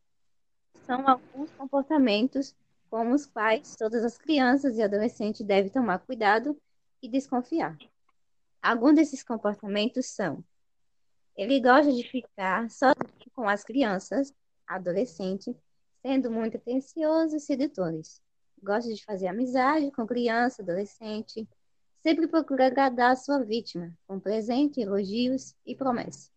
são 0.85 1.09
alguns 1.09 1.51
comportamentos 1.53 2.55
com 2.91 3.11
os 3.13 3.27
quais 3.27 3.77
todas 3.77 4.05
as 4.05 4.19
crianças 4.19 4.77
e 4.77 4.83
adolescentes 4.83 5.47
devem 5.47 5.71
tomar 5.71 5.99
cuidado 6.01 6.57
e 7.01 7.09
desconfiar. 7.09 7.77
Alguns 8.61 8.95
desses 8.95 9.23
comportamentos 9.23 10.07
são: 10.07 10.45
ele 11.37 11.61
gosta 11.61 11.93
de 11.93 12.03
ficar 12.09 12.71
só 12.71 12.93
com 13.35 13.49
as 13.49 13.65
crianças, 13.65 14.33
adolescentes, 14.67 15.55
sendo 16.01 16.31
muito 16.31 16.57
atencioso 16.57 17.37
e 17.37 17.41
sedutores. 17.41 18.22
Gosta 18.63 18.93
de 18.93 19.05
fazer 19.05 19.27
amizade 19.27 19.91
com 19.91 20.07
criança, 20.07 20.63
adolescente, 20.63 21.49
sempre 22.01 22.29
procura 22.29 22.67
agradar 22.67 23.11
a 23.11 23.17
sua 23.17 23.43
vítima, 23.43 23.93
com 24.07 24.21
presente, 24.21 24.81
elogios 24.81 25.55
e 25.67 25.75
promessas. 25.75 26.31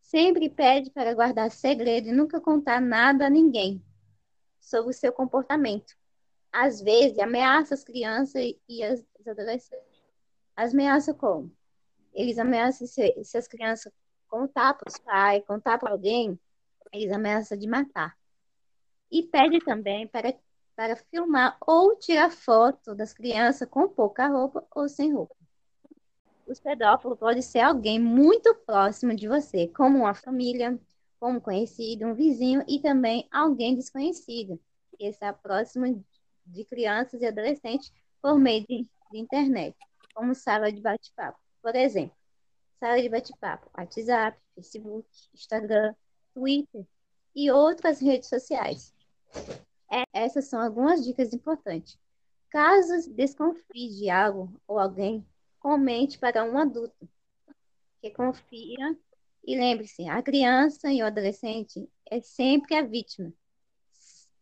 Sempre 0.00 0.48
pede 0.48 0.90
para 0.90 1.14
guardar 1.14 1.50
segredo 1.50 2.08
e 2.08 2.12
nunca 2.12 2.40
contar 2.40 2.80
nada 2.80 3.26
a 3.26 3.30
ninguém 3.30 3.80
sobre 4.58 4.90
o 4.90 4.94
seu 4.94 5.12
comportamento. 5.12 5.94
Às 6.50 6.80
vezes, 6.80 7.18
ameaça 7.18 7.74
as 7.74 7.84
crianças 7.84 8.42
e 8.68 8.82
as 8.82 9.04
adolescentes. 9.26 9.86
As 10.56 10.72
ameaça 10.72 11.14
como? 11.14 11.52
Eles 12.12 12.38
ameaçam 12.38 12.86
se, 12.86 13.22
se 13.22 13.38
as 13.38 13.46
crianças 13.46 13.92
contar 14.26 14.74
para 14.74 14.88
os 14.88 14.98
pais, 14.98 15.44
contar 15.46 15.78
para 15.78 15.92
alguém, 15.92 16.38
eles 16.92 17.12
ameaçam 17.12 17.56
de 17.56 17.68
matar. 17.68 18.18
E 19.10 19.22
pede 19.22 19.60
também 19.60 20.06
para, 20.08 20.34
para 20.78 20.94
filmar 20.94 21.58
ou 21.66 21.96
tirar 21.96 22.30
foto 22.30 22.94
das 22.94 23.12
crianças 23.12 23.68
com 23.68 23.88
pouca 23.88 24.28
roupa 24.28 24.64
ou 24.72 24.88
sem 24.88 25.12
roupa. 25.12 25.34
Os 26.46 26.60
pedófilos 26.60 27.18
podem 27.18 27.42
ser 27.42 27.58
alguém 27.58 27.98
muito 27.98 28.54
próximo 28.54 29.12
de 29.12 29.26
você, 29.26 29.66
como 29.66 29.98
uma 29.98 30.14
família, 30.14 30.78
como 31.18 31.38
um 31.38 31.40
conhecido, 31.40 32.06
um 32.06 32.14
vizinho 32.14 32.64
e 32.68 32.78
também 32.80 33.26
alguém 33.32 33.74
desconhecido, 33.74 34.56
que 34.96 35.04
está 35.04 35.32
próximo 35.32 36.04
de 36.46 36.64
crianças 36.64 37.22
e 37.22 37.26
adolescentes 37.26 37.92
por 38.22 38.38
meio 38.38 38.64
de, 38.68 38.86
de 39.10 39.18
internet, 39.18 39.76
como 40.14 40.32
sala 40.32 40.70
de 40.70 40.80
bate-papo. 40.80 41.40
Por 41.60 41.74
exemplo, 41.74 42.16
sala 42.78 43.02
de 43.02 43.08
bate-papo, 43.08 43.68
WhatsApp, 43.76 44.38
Facebook, 44.54 45.08
Instagram, 45.34 45.92
Twitter 46.32 46.86
e 47.34 47.50
outras 47.50 48.00
redes 48.00 48.28
sociais. 48.28 48.94
É, 49.90 50.04
essas 50.12 50.46
são 50.46 50.60
algumas 50.60 51.04
dicas 51.04 51.32
importantes. 51.32 51.98
Caso 52.50 53.12
desconfie 53.14 53.88
de 53.96 54.10
algo 54.10 54.52
ou 54.66 54.78
alguém, 54.78 55.26
comente 55.60 56.18
para 56.18 56.44
um 56.44 56.58
adulto 56.58 57.08
que 58.00 58.10
confia 58.10 58.96
e 59.44 59.56
lembre-se, 59.56 60.08
a 60.08 60.22
criança 60.22 60.92
e 60.92 61.02
o 61.02 61.06
adolescente 61.06 61.88
é 62.10 62.20
sempre 62.20 62.74
a 62.74 62.82
vítima. 62.82 63.32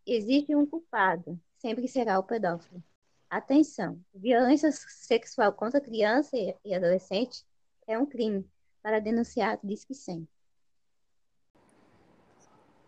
Existe 0.04 0.54
um 0.54 0.66
culpado, 0.66 1.40
sempre 1.58 1.86
será 1.88 2.18
o 2.18 2.24
pedófilo. 2.24 2.82
Atenção, 3.28 4.00
violência 4.14 4.70
sexual 4.72 5.52
contra 5.52 5.80
criança 5.80 6.36
e 6.64 6.74
adolescente 6.74 7.44
é 7.86 7.98
um 7.98 8.06
crime. 8.06 8.48
Para 8.82 9.00
denunciar, 9.00 9.58
diz 9.62 9.84
que 9.84 9.94
sim. 9.94 10.26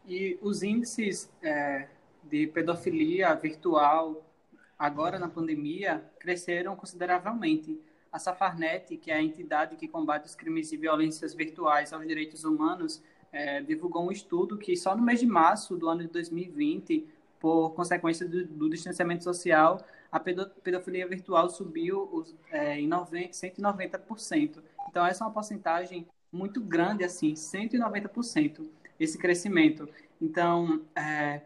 E 0.07 0.39
os 0.41 0.63
índices 0.63 1.29
é, 1.43 1.89
de 2.31 2.47
pedofilia 2.47 3.35
virtual, 3.35 4.25
agora 4.79 5.19
na 5.19 5.29
pandemia, 5.29 6.05
cresceram 6.19 6.77
consideravelmente. 6.77 7.81
A 8.11 8.19
Safarnet, 8.19 8.97
que 8.97 9.11
é 9.11 9.15
a 9.15 9.23
entidade 9.23 9.77
que 9.77 9.87
combate 9.87 10.27
os 10.27 10.35
crimes 10.35 10.73
e 10.73 10.77
violências 10.77 11.35
virtuais 11.35 11.93
aos 11.93 12.07
direitos 12.07 12.45
humanos, 12.45 13.03
é, 13.31 13.61
divulgou 13.61 14.07
um 14.07 14.13
estudo 14.13 14.57
que 14.57 14.77
só 14.77 14.97
no 14.97 15.03
mês 15.03 15.21
de 15.21 15.27
março 15.27 15.77
do 15.77 15.89
ano 15.89 16.03
de 16.03 16.09
2020, 16.09 17.07
por 17.39 17.71
consequência 17.71 18.27
do, 18.27 18.47
do 18.47 18.71
distanciamento 18.71 19.25
social, 19.25 19.85
a 20.11 20.19
pedofilia 20.19 21.07
virtual 21.07 21.51
subiu 21.51 22.25
é, 22.51 22.81
em 22.81 22.89
90, 22.89 23.31
190%. 23.31 24.63
Então, 24.89 25.05
essa 25.05 25.23
é 25.23 25.27
uma 25.27 25.33
porcentagem 25.33 26.07
muito 26.33 26.61
grande, 26.61 27.05
assim, 27.05 27.35
190% 27.35 28.67
esse 28.99 29.19
crescimento. 29.19 29.89
Então, 30.21 30.83
é, 30.97 31.43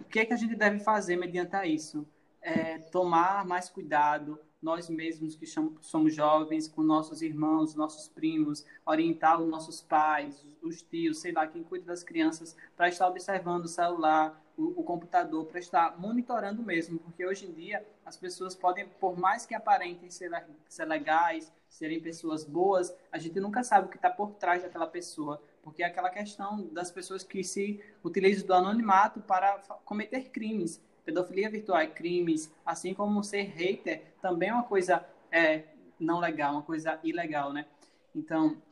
o 0.00 0.04
que, 0.04 0.20
é 0.20 0.24
que 0.24 0.32
a 0.32 0.36
gente 0.36 0.54
deve 0.54 0.78
fazer 0.78 1.16
mediante 1.16 1.56
isso? 1.66 2.06
É, 2.40 2.78
tomar 2.78 3.44
mais 3.44 3.68
cuidado, 3.68 4.38
nós 4.62 4.88
mesmos 4.88 5.36
que 5.36 5.46
somos 5.80 6.14
jovens, 6.14 6.66
com 6.66 6.82
nossos 6.82 7.22
irmãos, 7.22 7.74
nossos 7.74 8.08
primos, 8.08 8.64
orientar 8.84 9.40
os 9.40 9.48
nossos 9.48 9.80
pais, 9.80 10.44
os 10.62 10.82
tios, 10.82 11.18
sei 11.18 11.32
lá, 11.32 11.46
quem 11.46 11.62
cuida 11.62 11.86
das 11.86 12.02
crianças, 12.02 12.56
para 12.76 12.88
estar 12.88 13.06
observando 13.06 13.64
o 13.64 13.68
celular, 13.68 14.40
o, 14.56 14.80
o 14.80 14.82
computador, 14.82 15.44
para 15.44 15.60
estar 15.60 15.98
monitorando 15.98 16.62
mesmo, 16.62 16.98
porque 16.98 17.24
hoje 17.24 17.46
em 17.46 17.52
dia 17.52 17.86
as 18.04 18.16
pessoas 18.16 18.54
podem, 18.54 18.88
por 19.00 19.18
mais 19.18 19.44
que 19.44 19.54
aparentem 19.54 20.10
ser, 20.10 20.30
ser 20.68 20.86
legais, 20.86 21.52
serem 21.68 22.00
pessoas 22.00 22.44
boas, 22.44 22.94
a 23.12 23.18
gente 23.18 23.38
nunca 23.38 23.62
sabe 23.62 23.86
o 23.86 23.90
que 23.90 23.96
está 23.96 24.10
por 24.10 24.32
trás 24.32 24.62
daquela 24.62 24.86
pessoa, 24.86 25.40
porque 25.66 25.82
é 25.82 25.86
aquela 25.86 26.10
questão 26.10 26.68
das 26.68 26.92
pessoas 26.92 27.24
que 27.24 27.42
se 27.42 27.80
utilizam 28.04 28.46
do 28.46 28.54
anonimato 28.54 29.20
para 29.20 29.58
cometer 29.84 30.30
crimes. 30.30 30.80
Pedofilia 31.04 31.50
virtual 31.50 31.80
é 31.80 31.88
crimes, 31.88 32.54
assim 32.64 32.94
como 32.94 33.20
ser 33.24 33.42
hater 33.42 34.14
também 34.22 34.50
é 34.50 34.52
uma 34.52 34.62
coisa 34.62 35.04
é, 35.28 35.64
não 35.98 36.20
legal, 36.20 36.52
uma 36.52 36.62
coisa 36.62 37.00
ilegal, 37.02 37.52
né? 37.52 37.66
Então, 38.14 38.62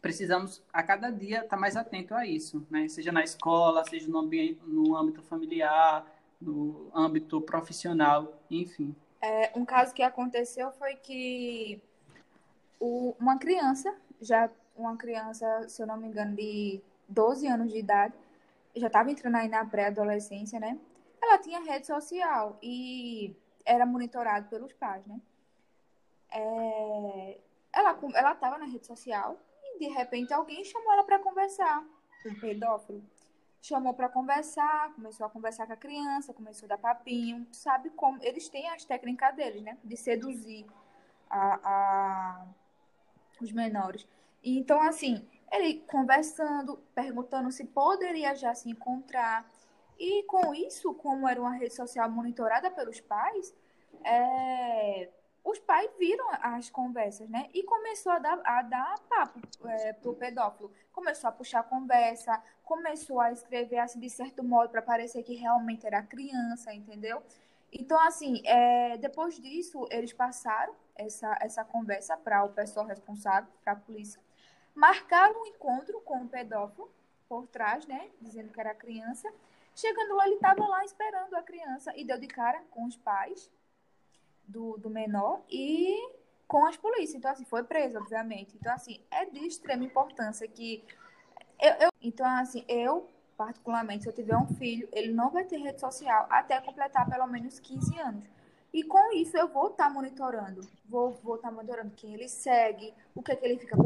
precisamos 0.00 0.62
a 0.72 0.82
cada 0.82 1.10
dia 1.10 1.40
estar 1.40 1.48
tá 1.48 1.56
mais 1.58 1.76
atento 1.76 2.14
a 2.14 2.26
isso, 2.26 2.66
né? 2.70 2.88
Seja 2.88 3.12
na 3.12 3.22
escola, 3.22 3.84
seja 3.84 4.08
no, 4.08 4.16
ambiente, 4.16 4.62
no 4.64 4.96
âmbito 4.96 5.20
familiar, 5.20 6.10
no 6.40 6.90
âmbito 6.94 7.38
profissional, 7.42 8.40
enfim. 8.50 8.96
É, 9.20 9.50
um 9.54 9.66
caso 9.66 9.92
que 9.92 10.02
aconteceu 10.02 10.72
foi 10.72 10.94
que 10.94 11.82
o, 12.80 13.14
uma 13.20 13.38
criança, 13.38 13.94
já 14.22 14.48
uma 14.80 14.96
criança, 14.96 15.68
se 15.68 15.82
eu 15.82 15.86
não 15.86 15.96
me 15.96 16.08
engano, 16.08 16.34
de 16.34 16.80
12 17.08 17.46
anos 17.46 17.72
de 17.72 17.78
idade, 17.78 18.14
já 18.76 18.86
estava 18.86 19.10
entrando 19.10 19.36
aí 19.36 19.48
na 19.48 19.64
pré-adolescência, 19.64 20.58
né? 20.60 20.78
Ela 21.22 21.38
tinha 21.38 21.60
rede 21.60 21.86
social 21.86 22.58
e 22.62 23.36
era 23.64 23.84
monitorado 23.84 24.48
pelos 24.48 24.72
pais, 24.72 25.04
né? 25.06 25.20
É, 26.32 27.38
ela 27.72 27.98
ela 28.14 28.32
estava 28.32 28.58
na 28.58 28.66
rede 28.66 28.86
social 28.86 29.36
e 29.62 29.78
de 29.80 29.88
repente 29.88 30.32
alguém 30.32 30.64
chamou 30.64 30.92
ela 30.92 31.04
para 31.04 31.18
conversar, 31.18 31.84
um 32.26 32.34
pedófilo 32.38 33.02
chamou 33.62 33.92
para 33.92 34.08
conversar, 34.08 34.92
começou 34.94 35.26
a 35.26 35.30
conversar 35.30 35.66
com 35.66 35.72
a 35.72 35.76
criança, 35.76 36.32
começou 36.32 36.66
a 36.66 36.70
dar 36.70 36.78
papinho, 36.78 37.46
sabe 37.52 37.90
como 37.90 38.22
eles 38.22 38.48
têm 38.48 38.68
as 38.70 38.84
técnicas 38.84 39.34
deles, 39.36 39.62
né, 39.62 39.76
de 39.84 39.96
seduzir 39.96 40.66
a, 41.28 41.60
a 41.62 42.46
os 43.40 43.52
menores. 43.52 44.06
Então, 44.42 44.80
assim, 44.82 45.26
ele 45.52 45.80
conversando, 45.86 46.78
perguntando 46.94 47.50
se 47.50 47.64
poderia 47.64 48.34
já 48.34 48.54
se 48.54 48.70
encontrar. 48.70 49.48
E 49.98 50.22
com 50.24 50.54
isso, 50.54 50.94
como 50.94 51.28
era 51.28 51.40
uma 51.40 51.52
rede 51.52 51.74
social 51.74 52.10
monitorada 52.10 52.70
pelos 52.70 53.00
pais, 53.00 53.54
é, 54.04 55.10
os 55.44 55.58
pais 55.58 55.90
viram 55.98 56.26
as 56.40 56.70
conversas, 56.70 57.28
né? 57.28 57.48
E 57.52 57.62
começou 57.62 58.12
a 58.12 58.18
dar, 58.18 58.40
a 58.44 58.62
dar 58.62 58.98
papo 59.08 59.40
é, 59.66 59.92
pro 59.92 60.14
pedófilo. 60.14 60.72
Começou 60.92 61.28
a 61.28 61.32
puxar 61.32 61.62
conversa, 61.64 62.42
começou 62.64 63.20
a 63.20 63.32
escrever 63.32 63.78
assim 63.78 64.00
de 64.00 64.08
certo 64.08 64.42
modo 64.42 64.70
para 64.70 64.82
parecer 64.82 65.22
que 65.22 65.34
realmente 65.34 65.86
era 65.86 66.02
criança, 66.02 66.72
entendeu? 66.72 67.22
Então, 67.72 67.98
assim, 68.00 68.42
é, 68.44 68.96
depois 68.98 69.36
disso, 69.40 69.86
eles 69.90 70.12
passaram 70.12 70.74
essa, 70.96 71.36
essa 71.40 71.64
conversa 71.64 72.16
para 72.16 72.44
o 72.44 72.50
pessoal 72.50 72.86
responsável, 72.86 73.50
para 73.62 73.74
a 73.74 73.76
polícia, 73.76 74.20
marcaram 74.74 75.42
um 75.42 75.46
encontro 75.46 76.00
com 76.00 76.22
o 76.22 76.28
pedófilo 76.28 76.90
por 77.28 77.46
trás, 77.46 77.86
né? 77.86 78.10
Dizendo 78.20 78.52
que 78.52 78.60
era 78.60 78.74
criança. 78.74 79.32
Chegando 79.74 80.14
lá, 80.16 80.26
ele 80.26 80.34
estava 80.34 80.66
lá 80.66 80.84
esperando 80.84 81.34
a 81.34 81.42
criança 81.42 81.96
e 81.96 82.04
deu 82.04 82.18
de 82.18 82.26
cara 82.26 82.60
com 82.70 82.84
os 82.86 82.96
pais 82.96 83.50
do, 84.46 84.76
do 84.78 84.90
menor 84.90 85.40
e 85.48 85.96
com 86.46 86.66
as 86.66 86.76
polícias. 86.76 87.14
Então, 87.14 87.30
assim, 87.30 87.44
foi 87.44 87.62
preso, 87.62 87.98
obviamente. 87.98 88.56
Então, 88.56 88.72
assim, 88.72 89.00
é 89.10 89.24
de 89.24 89.46
extrema 89.46 89.84
importância 89.84 90.46
que. 90.48 90.84
Eu, 91.60 91.72
eu, 91.74 91.90
então, 92.02 92.26
assim, 92.26 92.64
eu, 92.68 93.08
particularmente, 93.36 94.02
se 94.02 94.08
eu 94.08 94.12
tiver 94.12 94.36
um 94.36 94.48
filho, 94.48 94.88
ele 94.92 95.12
não 95.12 95.30
vai 95.30 95.44
ter 95.44 95.58
rede 95.58 95.80
social 95.80 96.26
até 96.28 96.60
completar 96.60 97.08
pelo 97.08 97.26
menos 97.26 97.60
15 97.60 97.98
anos. 98.00 98.24
E 98.72 98.84
com 98.84 99.12
isso 99.12 99.36
eu 99.36 99.48
vou 99.48 99.68
estar 99.68 99.84
tá 99.84 99.90
monitorando, 99.90 100.60
vou 100.88 101.10
estar 101.10 101.22
vou 101.22 101.38
tá 101.38 101.50
monitorando 101.50 101.90
quem 101.96 102.14
ele 102.14 102.28
segue, 102.28 102.94
o 103.14 103.22
que 103.22 103.32
é 103.32 103.36
que 103.36 103.44
ele 103.44 103.58
fica 103.58 103.76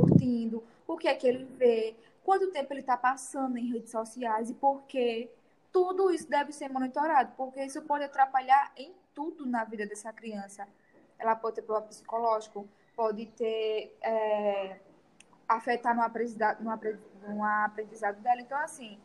o 0.87 0.97
que 0.97 1.09
é 1.09 1.15
que 1.15 1.27
ele 1.27 1.45
vê, 1.45 1.97
quanto 2.23 2.51
tempo 2.51 2.73
ele 2.73 2.81
está 2.81 2.97
passando 2.97 3.57
em 3.57 3.73
redes 3.73 3.91
sociais 3.91 4.51
e 4.51 4.55
por 4.55 4.83
quê. 4.85 5.31
Tudo 5.73 6.11
isso 6.13 6.31
deve 6.31 6.53
ser 6.53 6.69
monitorado, 6.69 7.33
porque 7.37 7.65
isso 7.65 7.83
pode 7.83 8.05
atrapalhar 8.05 8.73
em 8.77 8.95
tudo 9.13 9.45
na 9.45 9.65
vida 9.65 9.85
dessa 9.87 10.13
criança. 10.13 10.69
Ela 11.19 11.35
pode 11.35 11.57
ter 11.57 11.63
problema 11.63 11.89
psicológico, 11.89 12.69
pode 12.95 13.27
ter. 13.27 13.97
É, 14.01 14.79
afetar 15.49 15.95
no 15.95 16.03
aprendizado, 16.03 16.63
no 16.63 17.45
aprendizado 17.45 18.21
dela. 18.21 18.41
Então, 18.41 18.59
assim, 18.59 18.99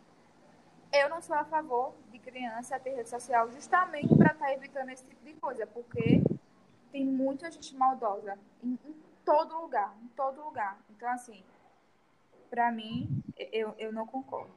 eu 0.91 1.09
não 1.09 1.21
sou 1.21 1.35
a 1.35 1.45
favor 1.45 1.93
de 2.11 2.19
criança 2.19 2.79
ter 2.79 2.91
rede 2.91 3.09
social 3.09 3.51
justamente 3.51 4.15
para 4.15 4.31
estar 4.31 4.45
tá 4.45 4.53
evitando 4.53 4.89
esse 4.89 5.05
tipo 5.05 5.23
de 5.25 5.33
coisa, 5.33 5.67
porque 5.67 6.21
tem 6.91 7.05
muita 7.05 7.51
gente 7.51 7.75
maldosa 7.75 8.37
em, 8.63 8.77
em 8.85 8.95
todo 9.29 9.61
lugar, 9.61 9.95
em 10.03 10.07
todo 10.07 10.43
lugar. 10.43 10.79
Então, 10.89 11.07
assim, 11.09 11.43
para 12.49 12.71
mim, 12.71 13.07
eu, 13.37 13.75
eu 13.77 13.93
não 13.93 14.07
concordo. 14.07 14.49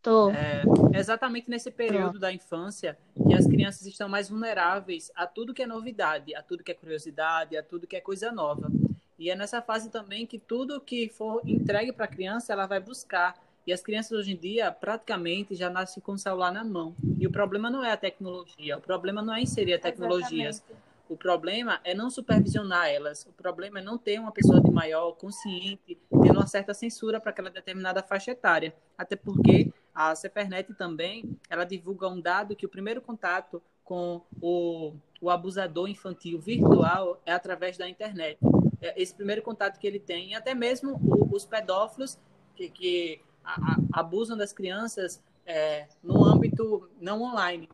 Tô. 0.00 0.30
É, 0.30 0.62
exatamente 0.94 1.50
nesse 1.50 1.70
período 1.70 2.14
Tô. 2.14 2.18
da 2.20 2.32
infância 2.32 2.96
que 3.26 3.34
as 3.34 3.46
crianças 3.46 3.86
estão 3.86 4.08
mais 4.08 4.30
vulneráveis 4.30 5.10
a 5.14 5.26
tudo 5.26 5.52
que 5.52 5.62
é 5.62 5.66
novidade, 5.66 6.34
a 6.34 6.42
tudo 6.42 6.62
que 6.62 6.70
é 6.70 6.74
curiosidade, 6.74 7.56
a 7.56 7.62
tudo 7.62 7.88
que 7.88 7.96
é 7.96 8.00
coisa 8.00 8.30
nova. 8.30 8.70
E 9.18 9.30
é 9.30 9.34
nessa 9.34 9.60
fase 9.60 9.90
também 9.90 10.24
que 10.24 10.38
tudo 10.38 10.80
que 10.80 11.08
for 11.08 11.42
entregue 11.44 11.92
para 11.92 12.04
a 12.04 12.08
criança, 12.08 12.52
ela 12.52 12.66
vai 12.66 12.80
buscar. 12.80 13.36
E 13.66 13.72
as 13.72 13.82
crianças 13.82 14.12
hoje 14.12 14.32
em 14.32 14.36
dia 14.36 14.70
praticamente 14.72 15.54
já 15.54 15.68
nascem 15.68 16.02
com 16.02 16.12
o 16.12 16.18
celular 16.18 16.50
na 16.50 16.64
mão. 16.64 16.94
E 17.18 17.26
o 17.26 17.30
problema 17.30 17.68
não 17.68 17.84
é 17.84 17.92
a 17.92 17.96
tecnologia, 17.96 18.78
o 18.78 18.80
problema 18.80 19.20
não 19.20 19.34
é 19.34 19.42
inserir 19.42 19.78
tecnologias. 19.78 20.56
Exatamente. 20.56 20.89
O 21.10 21.16
problema 21.16 21.80
é 21.82 21.92
não 21.92 22.08
supervisionar 22.08 22.88
elas. 22.88 23.26
O 23.26 23.32
problema 23.32 23.80
é 23.80 23.82
não 23.82 23.98
ter 23.98 24.20
uma 24.20 24.30
pessoa 24.30 24.60
de 24.60 24.70
maior 24.70 25.10
consciente, 25.16 25.98
tendo 26.08 26.38
uma 26.38 26.46
certa 26.46 26.72
censura 26.72 27.20
para 27.20 27.30
aquela 27.32 27.50
determinada 27.50 28.00
faixa 28.00 28.30
etária. 28.30 28.72
Até 28.96 29.16
porque 29.16 29.72
a 29.92 30.14
Cefernet 30.14 30.72
também, 30.74 31.36
ela 31.50 31.64
divulga 31.64 32.06
um 32.06 32.20
dado 32.20 32.54
que 32.54 32.64
o 32.64 32.68
primeiro 32.68 33.02
contato 33.02 33.60
com 33.82 34.22
o, 34.40 34.94
o 35.20 35.28
abusador 35.28 35.88
infantil 35.88 36.40
virtual 36.40 37.20
é 37.26 37.32
através 37.32 37.76
da 37.76 37.88
internet. 37.88 38.38
É 38.80 38.94
esse 39.02 39.12
primeiro 39.12 39.42
contato 39.42 39.80
que 39.80 39.88
ele 39.88 39.98
tem, 39.98 40.30
e 40.30 40.34
até 40.36 40.54
mesmo 40.54 40.92
o, 40.92 41.34
os 41.34 41.44
pedófilos 41.44 42.20
que, 42.54 42.70
que 42.70 43.20
a, 43.44 43.72
a, 43.72 43.76
abusam 43.94 44.36
das 44.36 44.52
crianças 44.52 45.20
é, 45.44 45.88
no 46.04 46.24
âmbito 46.24 46.88
não 47.00 47.20
online 47.20 47.68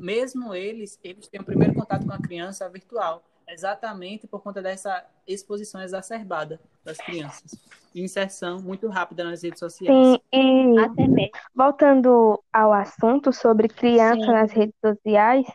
mesmo 0.00 0.54
eles, 0.54 0.98
eles 1.04 1.28
têm 1.28 1.40
o 1.40 1.44
primeiro 1.44 1.74
contato 1.74 2.06
com 2.06 2.12
a 2.12 2.18
criança 2.18 2.68
virtual, 2.68 3.22
exatamente 3.46 4.26
por 4.26 4.40
conta 4.42 4.62
dessa 4.62 5.04
exposição 5.26 5.80
exacerbada 5.82 6.60
das 6.84 6.96
crianças. 6.98 7.52
Inserção 7.94 8.60
muito 8.60 8.88
rápida 8.88 9.24
nas 9.24 9.42
redes 9.42 9.58
sociais. 9.58 9.94
Sim, 9.94 10.20
e 10.32 10.78
Até 10.78 11.06
mesmo. 11.06 11.30
voltando 11.54 12.42
ao 12.52 12.72
assunto 12.72 13.32
sobre 13.32 13.68
criança 13.68 14.20
Sim. 14.20 14.32
nas 14.32 14.50
redes 14.52 14.74
sociais, 14.84 15.46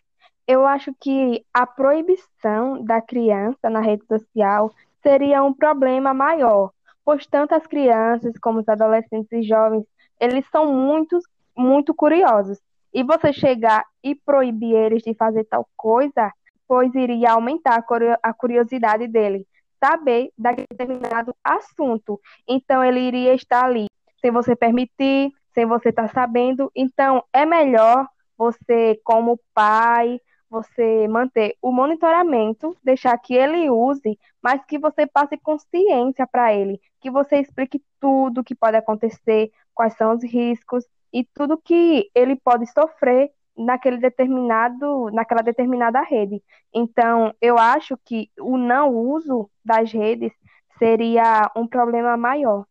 eu 0.47 0.65
acho 0.65 0.93
que 0.99 1.43
a 1.53 1.65
proibição 1.65 2.83
da 2.83 3.01
criança 3.01 3.69
na 3.69 3.79
rede 3.79 4.05
social 4.05 4.71
seria 5.01 5.43
um 5.43 5.53
problema 5.53 6.13
maior, 6.13 6.71
pois 7.03 7.25
tanto 7.25 7.55
as 7.55 7.65
crianças 7.65 8.33
como 8.39 8.59
os 8.59 8.69
adolescentes 8.69 9.31
e 9.31 9.41
jovens, 9.41 9.85
eles 10.19 10.45
são 10.51 10.73
muito, 10.73 11.17
muito 11.55 11.93
curiosos 11.93 12.59
e 12.95 13.03
você 13.03 13.33
chegar 13.33 13.85
e 14.01 14.15
proibir 14.15 14.73
eles 14.73 15.03
de 15.03 15.13
fazer 15.13 15.43
tal 15.43 15.67
coisa, 15.75 16.31
pois 16.65 16.95
iria 16.95 17.33
aumentar 17.33 17.83
a 18.23 18.33
curiosidade 18.33 19.05
dele, 19.05 19.45
saber 19.83 20.31
daquele 20.37 20.65
determinado 20.71 21.35
assunto. 21.43 22.17
Então 22.47 22.81
ele 22.81 23.01
iria 23.01 23.33
estar 23.33 23.65
ali, 23.65 23.87
sem 24.21 24.31
você 24.31 24.55
permitir, 24.55 25.29
sem 25.53 25.65
você 25.65 25.89
estar 25.89 26.07
tá 26.07 26.13
sabendo. 26.13 26.71
Então 26.73 27.21
é 27.33 27.45
melhor 27.45 28.07
você, 28.37 28.97
como 29.03 29.41
pai, 29.53 30.21
você 30.49 31.05
manter 31.09 31.57
o 31.61 31.73
monitoramento, 31.73 32.77
deixar 32.81 33.17
que 33.17 33.33
ele 33.33 33.69
use, 33.69 34.17
mas 34.41 34.63
que 34.63 34.79
você 34.79 35.05
passe 35.05 35.37
consciência 35.37 36.25
para 36.25 36.53
ele, 36.53 36.79
que 37.01 37.11
você 37.11 37.41
explique 37.41 37.83
tudo 37.99 38.39
o 38.39 38.43
que 38.43 38.55
pode 38.55 38.77
acontecer, 38.77 39.51
quais 39.73 39.93
são 39.97 40.13
os 40.13 40.23
riscos, 40.23 40.85
e 41.15 41.23
tudo 41.23 41.57
que 41.57 42.11
ele 42.13 42.35
pode 42.35 42.67
sofrer 42.73 43.31
naquele 43.57 43.97
determinado, 43.97 45.09
naquela 45.11 45.41
determinada 45.41 46.01
rede. 46.01 46.43
Então, 46.73 47.33
eu 47.39 47.57
acho 47.57 47.97
que 48.03 48.29
o 48.37 48.57
não 48.57 48.93
uso 48.93 49.49
das 49.63 49.93
redes 49.93 50.33
seria 50.77 51.49
um 51.55 51.65
problema 51.65 52.17
maior. 52.17 52.65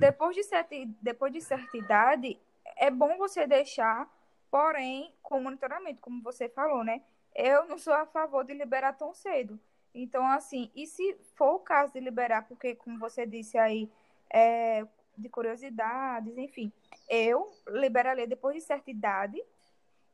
Depois 0.00 0.34
de 0.34 0.42
certa, 0.42 0.74
depois 1.00 1.32
de 1.32 1.40
certa 1.40 1.76
idade, 1.76 2.40
é 2.76 2.90
bom 2.90 3.16
você 3.16 3.46
deixar, 3.46 4.10
porém, 4.50 5.14
com 5.22 5.40
monitoramento, 5.40 6.00
como 6.00 6.20
você 6.24 6.48
falou, 6.48 6.82
né? 6.82 7.02
Eu 7.36 7.68
não 7.68 7.78
sou 7.78 7.94
a 7.94 8.04
favor 8.04 8.44
de 8.44 8.52
liberar 8.52 8.94
tão 8.94 9.14
cedo. 9.14 9.60
Então, 9.94 10.26
assim, 10.26 10.72
e 10.74 10.88
se 10.88 11.16
for 11.36 11.54
o 11.54 11.60
caso 11.60 11.92
de 11.92 12.00
liberar, 12.00 12.48
porque, 12.48 12.74
como 12.74 12.98
você 12.98 13.24
disse 13.24 13.56
aí, 13.56 13.88
é, 14.28 14.84
de 15.16 15.28
curiosidades, 15.28 16.36
enfim. 16.36 16.72
Eu 17.08 17.50
liberaria 17.68 18.26
depois 18.26 18.56
de 18.56 18.62
certa 18.62 18.90
idade 18.90 19.42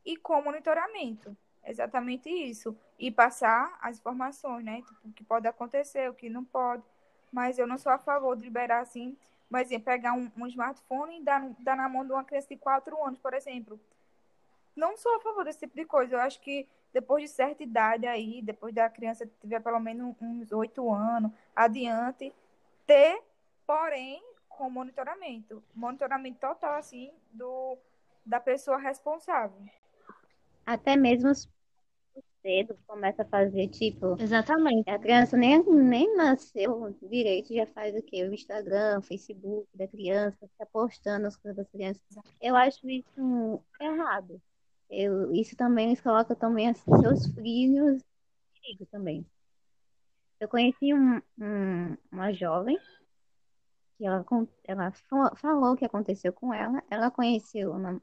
e 0.05 0.17
com 0.17 0.43
monitoramento. 0.43 1.37
Exatamente 1.65 2.31
isso. 2.31 2.77
E 2.99 3.11
passar 3.11 3.79
as 3.81 3.99
informações, 3.99 4.65
né? 4.65 4.83
Tipo, 4.83 5.09
o 5.09 5.13
que 5.13 5.25
pode 5.25 5.47
acontecer, 5.47 6.09
o 6.09 6.15
que 6.15 6.29
não 6.29 6.45
pode. 6.45 6.83
Mas 7.31 7.59
eu 7.59 7.67
não 7.67 7.77
sou 7.77 7.93
a 7.93 7.99
favor 7.99 8.37
de 8.37 8.45
liberar 8.45 8.81
assim, 8.81 9.17
mas 9.51 9.71
é 9.71 9.79
pegar 9.79 10.15
um, 10.15 10.31
um 10.37 10.47
smartphone 10.47 11.21
e 11.21 11.23
dar, 11.23 11.47
dar 11.61 11.77
na 11.77 11.89
mão 11.89 12.05
de 12.05 12.13
uma 12.13 12.25
criança 12.25 12.49
de 12.49 12.57
4 12.57 13.05
anos, 13.05 13.19
por 13.19 13.35
exemplo. 13.35 13.79
Não 14.75 14.97
sou 14.97 15.17
a 15.17 15.21
favor 15.21 15.45
desse 15.45 15.61
tipo 15.61 15.75
de 15.75 15.85
coisa. 15.85 16.15
Eu 16.15 16.21
acho 16.21 16.41
que 16.41 16.67
depois 16.93 17.23
de 17.23 17.29
certa 17.29 17.63
idade 17.63 18.07
aí, 18.07 18.41
depois 18.41 18.75
da 18.75 18.89
criança 18.89 19.31
tiver 19.41 19.61
pelo 19.61 19.81
menos 19.81 20.17
uns 20.21 20.53
8 20.53 20.93
anos 20.93 21.31
adiante, 21.55 22.33
ter, 22.87 23.23
porém, 23.67 24.23
com 24.59 24.69
monitoramento. 24.69 25.63
Monitoramento 25.75 26.41
total, 26.41 26.75
assim, 26.75 27.11
do, 27.33 27.79
da 28.27 28.39
pessoa 28.41 28.77
responsável. 28.77 29.59
Até 30.67 30.97
mesmo 30.97 31.33
cedo 32.43 32.77
começa 32.87 33.23
a 33.23 33.25
fazer, 33.25 33.69
tipo. 33.69 34.21
Exatamente. 34.21 34.91
A 34.91 34.99
criança 34.99 35.37
nem, 35.37 35.65
nem 35.65 36.15
nasceu 36.17 36.95
direito, 37.03 37.55
já 37.55 37.67
faz 37.67 37.97
o 37.97 38.03
quê? 38.03 38.25
O 38.25 38.35
Instagram, 38.35 38.99
o 38.99 39.03
Facebook 39.03 39.67
da 39.75 39.89
criança, 39.89 40.37
fica 40.49 40.67
postando 40.67 41.27
as 41.27 41.37
coisas 41.37 41.57
das 41.57 41.71
crianças. 41.71 42.03
Eu 42.43 42.55
acho 42.57 42.87
isso 42.91 43.63
errado. 43.81 44.43
Eu, 44.91 45.33
isso 45.33 45.57
também 45.57 45.87
eles 45.87 46.01
colocam 46.01 46.35
também 46.37 46.75
seus 46.75 47.27
filhos 47.35 48.03
perigo 48.69 48.87
também. 48.87 49.27
Eu 50.41 50.49
conheci 50.49 50.95
um, 50.95 51.21
um, 51.39 51.97
uma 52.13 52.33
jovem 52.33 52.79
que 53.99 54.07
ela, 54.07 54.25
ela 54.65 54.93
falou 55.37 55.73
o 55.73 55.77
que 55.77 55.85
aconteceu 55.85 56.33
com 56.33 56.55
ela. 56.55 56.83
Ela 56.91 57.11
conheceu 57.11 57.73
uma, 57.73 58.01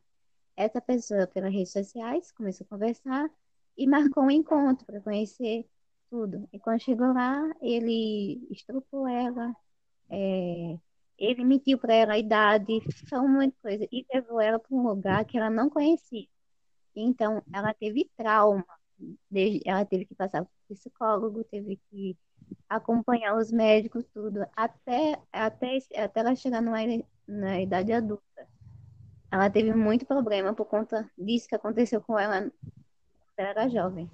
essa 0.55 0.81
pessoa 0.81 1.25
pelas 1.27 1.53
redes 1.53 1.71
sociais, 1.71 2.31
começou 2.33 2.65
a 2.65 2.69
conversar 2.69 3.29
e 3.77 3.87
marcou 3.87 4.23
um 4.25 4.31
encontro 4.31 4.85
para 4.85 5.01
conhecer 5.01 5.67
tudo. 6.09 6.47
E 6.53 6.59
quando 6.59 6.81
chegou 6.81 7.13
lá, 7.13 7.41
ele 7.61 8.45
estrupou 8.51 9.07
ela, 9.07 9.55
é, 10.09 10.77
ele 11.17 11.43
mentiu 11.45 11.77
para 11.79 11.93
ela 11.95 12.13
a 12.13 12.19
idade, 12.19 12.81
falou 13.09 13.27
muita 13.29 13.57
coisa 13.61 13.87
e 13.91 14.05
levou 14.13 14.41
ela 14.41 14.59
para 14.59 14.75
um 14.75 14.83
lugar 14.87 15.25
que 15.25 15.37
ela 15.37 15.49
não 15.49 15.69
conhecia. 15.69 16.27
Então, 16.95 17.41
ela 17.53 17.73
teve 17.73 18.09
trauma, 18.17 18.65
ela 19.65 19.85
teve 19.85 20.05
que 20.05 20.15
passar 20.15 20.43
por 20.43 20.51
psicólogo, 20.69 21.43
teve 21.45 21.77
que 21.89 22.17
acompanhar 22.69 23.35
os 23.37 23.51
médicos, 23.51 24.05
tudo, 24.13 24.45
até, 24.55 25.19
até, 25.31 25.77
até 25.95 26.19
ela 26.19 26.35
chegar 26.35 26.61
numa, 26.61 26.77
na 27.27 27.61
idade 27.61 27.93
adulta. 27.93 28.47
Ela 29.31 29.49
teve 29.49 29.73
muito 29.73 30.05
problema 30.05 30.53
por 30.53 30.65
conta 30.65 31.09
disso 31.17 31.47
que 31.47 31.55
aconteceu 31.55 32.01
com 32.01 32.17
ela 32.17 32.41
quando 32.41 32.51
ela 33.37 33.49
era 33.49 33.69
jovem. 33.69 34.09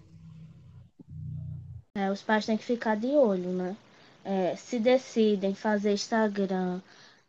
É, 1.96 2.10
os 2.10 2.22
pais 2.22 2.46
têm 2.46 2.58
que 2.58 2.64
ficar 2.64 2.96
de 2.96 3.08
olho, 3.08 3.50
né? 3.52 3.76
É, 4.24 4.56
se 4.56 4.80
decidem 4.80 5.54
fazer 5.54 5.94
Instagram 5.94 6.82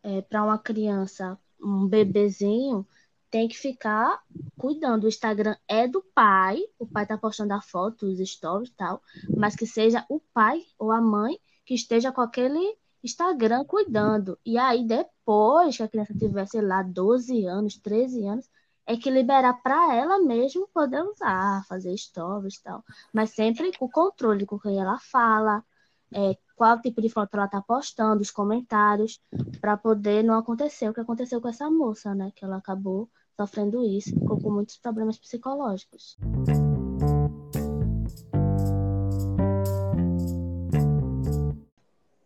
é, 0.03 0.23
para 0.23 0.45
uma 0.45 0.59
criança 0.59 1.39
um 1.63 1.87
bebezinho, 1.87 2.87
tem 3.33 3.49
que 3.49 3.57
ficar 3.57 4.23
cuidando. 4.59 5.05
O 5.05 5.09
Instagram 5.09 5.57
é 5.67 5.89
do 5.89 6.03
pai, 6.15 6.61
o 6.79 6.87
pai 6.87 7.07
tá 7.07 7.17
postando 7.17 7.55
a 7.55 7.63
foto, 7.63 8.07
os 8.07 8.19
stories 8.31 8.69
e 8.69 8.75
tal, 8.75 9.03
mas 9.35 9.57
que 9.57 9.67
seja 9.67 10.05
o 10.09 10.21
pai 10.35 10.61
ou 10.79 10.93
a 10.93 11.01
mãe 11.01 11.41
que 11.65 11.75
esteja 11.75 12.13
com 12.13 12.21
aquele 12.21 12.77
Instagram 13.03 13.65
cuidando. 13.65 14.39
E 14.45 14.59
aí, 14.59 14.87
depois 14.87 15.77
que 15.79 15.83
a 15.83 15.89
criança 15.89 16.15
tiver, 16.15 16.47
sei 16.47 16.61
lá, 16.61 16.83
12 16.83 17.47
anos, 17.47 17.79
13 17.79 18.27
anos, 18.27 18.51
é 18.87 18.97
que 18.99 19.11
liberar 19.11 19.55
para 19.63 19.95
ela 19.95 20.19
mesmo 20.21 20.69
poder 20.69 21.03
usar, 21.03 21.65
fazer 21.67 21.97
stories 21.97 22.57
e 22.57 22.63
tal. 22.63 22.85
Mas 23.15 23.31
sempre 23.31 23.73
com 23.79 23.89
controle 23.89 24.45
com 24.45 24.59
quem 24.59 24.79
ela 24.79 24.99
fala, 24.99 25.65
é, 26.13 26.37
qual 26.55 26.81
tipo 26.83 27.01
de 27.01 27.09
foto 27.09 27.35
ela 27.35 27.49
tá 27.49 27.63
postando, 27.63 28.21
os 28.21 28.31
comentários, 28.31 29.21
para 29.61 29.77
poder 29.77 30.23
não 30.23 30.35
acontecer 30.35 30.89
o 30.89 30.95
que 30.95 31.01
aconteceu 31.01 31.41
com 31.41 31.49
essa 31.49 31.71
moça, 31.71 32.15
né? 32.15 32.31
Que 32.35 32.45
ela 32.45 32.59
acabou 32.59 33.09
sofrendo 33.37 33.85
isso, 33.85 34.11
ficou 34.19 34.41
com 34.41 34.51
muitos 34.51 34.77
problemas 34.77 35.19
psicológicos. 35.19 36.17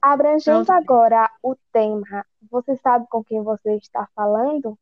Abrangendo 0.00 0.70
agora 0.70 1.28
o 1.42 1.56
tema, 1.72 2.24
você 2.48 2.76
sabe 2.76 3.06
com 3.10 3.24
quem 3.24 3.42
você 3.42 3.74
está 3.74 4.08
falando? 4.14 4.78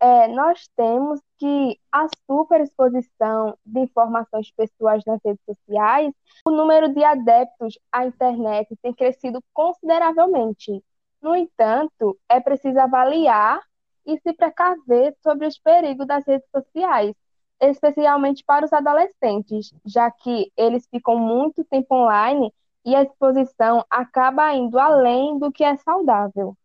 É, 0.00 0.26
nós 0.28 0.68
temos 0.76 1.20
que 1.38 1.78
a 1.92 2.08
superexposição 2.28 3.56
de 3.64 3.80
informações 3.80 4.50
pessoais 4.50 5.04
nas 5.06 5.20
redes 5.24 5.44
sociais, 5.46 6.12
o 6.44 6.50
número 6.50 6.92
de 6.92 7.04
adeptos 7.04 7.78
à 7.92 8.04
internet 8.04 8.76
tem 8.82 8.92
crescido 8.92 9.40
consideravelmente. 9.52 10.82
No 11.22 11.34
entanto, 11.34 12.18
é 12.28 12.40
preciso 12.40 12.78
avaliar 12.78 13.62
e 14.06 14.18
se 14.20 14.32
precaver 14.32 15.14
sobre 15.22 15.46
os 15.46 15.58
perigos 15.58 16.06
das 16.06 16.24
redes 16.26 16.48
sociais, 16.50 17.14
especialmente 17.60 18.44
para 18.44 18.64
os 18.64 18.72
adolescentes, 18.72 19.72
já 19.84 20.10
que 20.10 20.52
eles 20.56 20.86
ficam 20.88 21.16
muito 21.16 21.64
tempo 21.64 21.94
online 21.94 22.52
e 22.84 22.94
a 22.94 23.02
exposição 23.02 23.84
acaba 23.88 24.52
indo 24.54 24.78
além 24.78 25.38
do 25.38 25.50
que 25.50 25.64
é 25.64 25.76
saudável. 25.76 26.56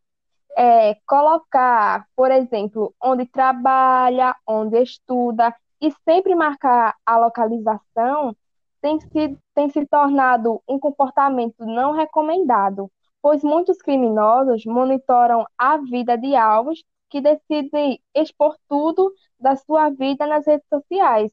É, 0.58 0.96
colocar, 1.08 2.06
por 2.16 2.32
exemplo, 2.32 2.94
onde 3.02 3.26
trabalha, 3.26 4.36
onde 4.46 4.82
estuda 4.82 5.56
e 5.82 5.92
sempre 6.04 6.36
marcar 6.36 6.96
a 7.06 7.18
localização 7.18 8.36
tem 8.82 9.00
se, 9.00 9.38
tem 9.54 9.70
se 9.70 9.86
tornado 9.86 10.62
um 10.68 10.80
comportamento 10.80 11.66
não 11.66 11.94
recomendado, 11.94 12.92
pois 13.22 13.44
muitos 13.44 13.78
criminosos 13.78 14.66
monitoram 14.66 15.46
a 15.58 15.78
vida 15.78 16.18
de 16.18 16.36
alvos 16.36 16.84
que 17.10 17.22
decidem 17.22 18.02
expor 18.16 18.58
tudo 18.68 19.14
da 19.40 19.56
sua 19.56 19.90
vida 19.90 20.28
nas 20.28 20.46
redes 20.46 20.68
sociais, 20.70 21.32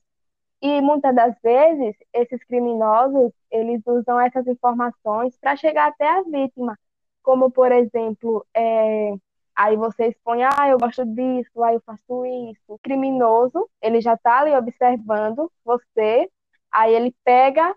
e 0.61 0.81
muitas 0.81 1.15
das 1.15 1.35
vezes, 1.43 1.97
esses 2.13 2.43
criminosos, 2.45 3.33
eles 3.51 3.83
usam 3.87 4.19
essas 4.21 4.47
informações 4.47 5.37
para 5.39 5.57
chegar 5.57 5.89
até 5.89 6.09
a 6.09 6.23
vítima. 6.23 6.79
Como, 7.23 7.51
por 7.51 7.71
exemplo, 7.73 8.47
é, 8.55 9.15
aí 9.55 9.77
você 9.77 10.09
expõe, 10.09 10.43
ah, 10.45 10.69
eu 10.69 10.79
gosto 10.79 11.05
disso, 11.05 11.63
aí 11.63 11.75
eu 11.77 11.83
faço 11.85 12.27
isso. 12.51 12.61
O 12.69 12.79
criminoso, 12.79 13.69
ele 13.83 14.01
já 14.01 14.15
está 14.15 14.41
ali 14.41 14.55
observando 14.55 15.53
você, 15.65 16.31
aí 16.73 16.95
ele 16.95 17.15
pega, 17.25 17.75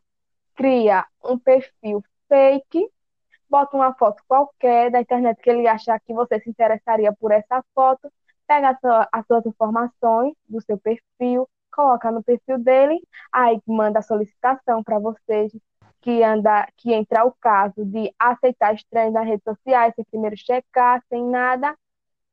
cria 0.55 1.05
um 1.23 1.37
perfil 1.37 2.03
fake, 2.27 2.89
bota 3.49 3.75
uma 3.75 3.93
foto 3.95 4.23
qualquer 4.27 4.91
da 4.91 5.01
internet 5.01 5.41
que 5.41 5.49
ele 5.49 5.67
achar 5.67 5.99
que 5.99 6.13
você 6.13 6.39
se 6.39 6.49
interessaria 6.49 7.13
por 7.13 7.31
essa 7.31 7.63
foto, 7.73 8.11
pega 8.47 8.77
sua, 8.81 9.07
as 9.11 9.25
suas 9.27 9.45
informações 9.45 10.33
do 10.47 10.61
seu 10.61 10.77
perfil, 10.77 11.47
coloca 11.71 12.11
no 12.11 12.23
perfil 12.23 12.59
dele, 12.59 12.99
aí 13.31 13.61
manda 13.65 13.99
a 13.99 14.01
solicitação 14.01 14.83
para 14.83 14.99
vocês 14.99 15.51
que 16.01 16.23
anda, 16.23 16.67
que 16.77 16.93
entra 16.93 17.25
o 17.25 17.31
caso 17.33 17.85
de 17.85 18.13
aceitar 18.17 18.73
estranhos 18.73 19.13
nas 19.13 19.25
redes 19.25 19.43
sociais, 19.43 19.93
sem 19.95 20.05
primeiro 20.05 20.37
checar, 20.37 21.03
sem 21.09 21.23
nada, 21.25 21.75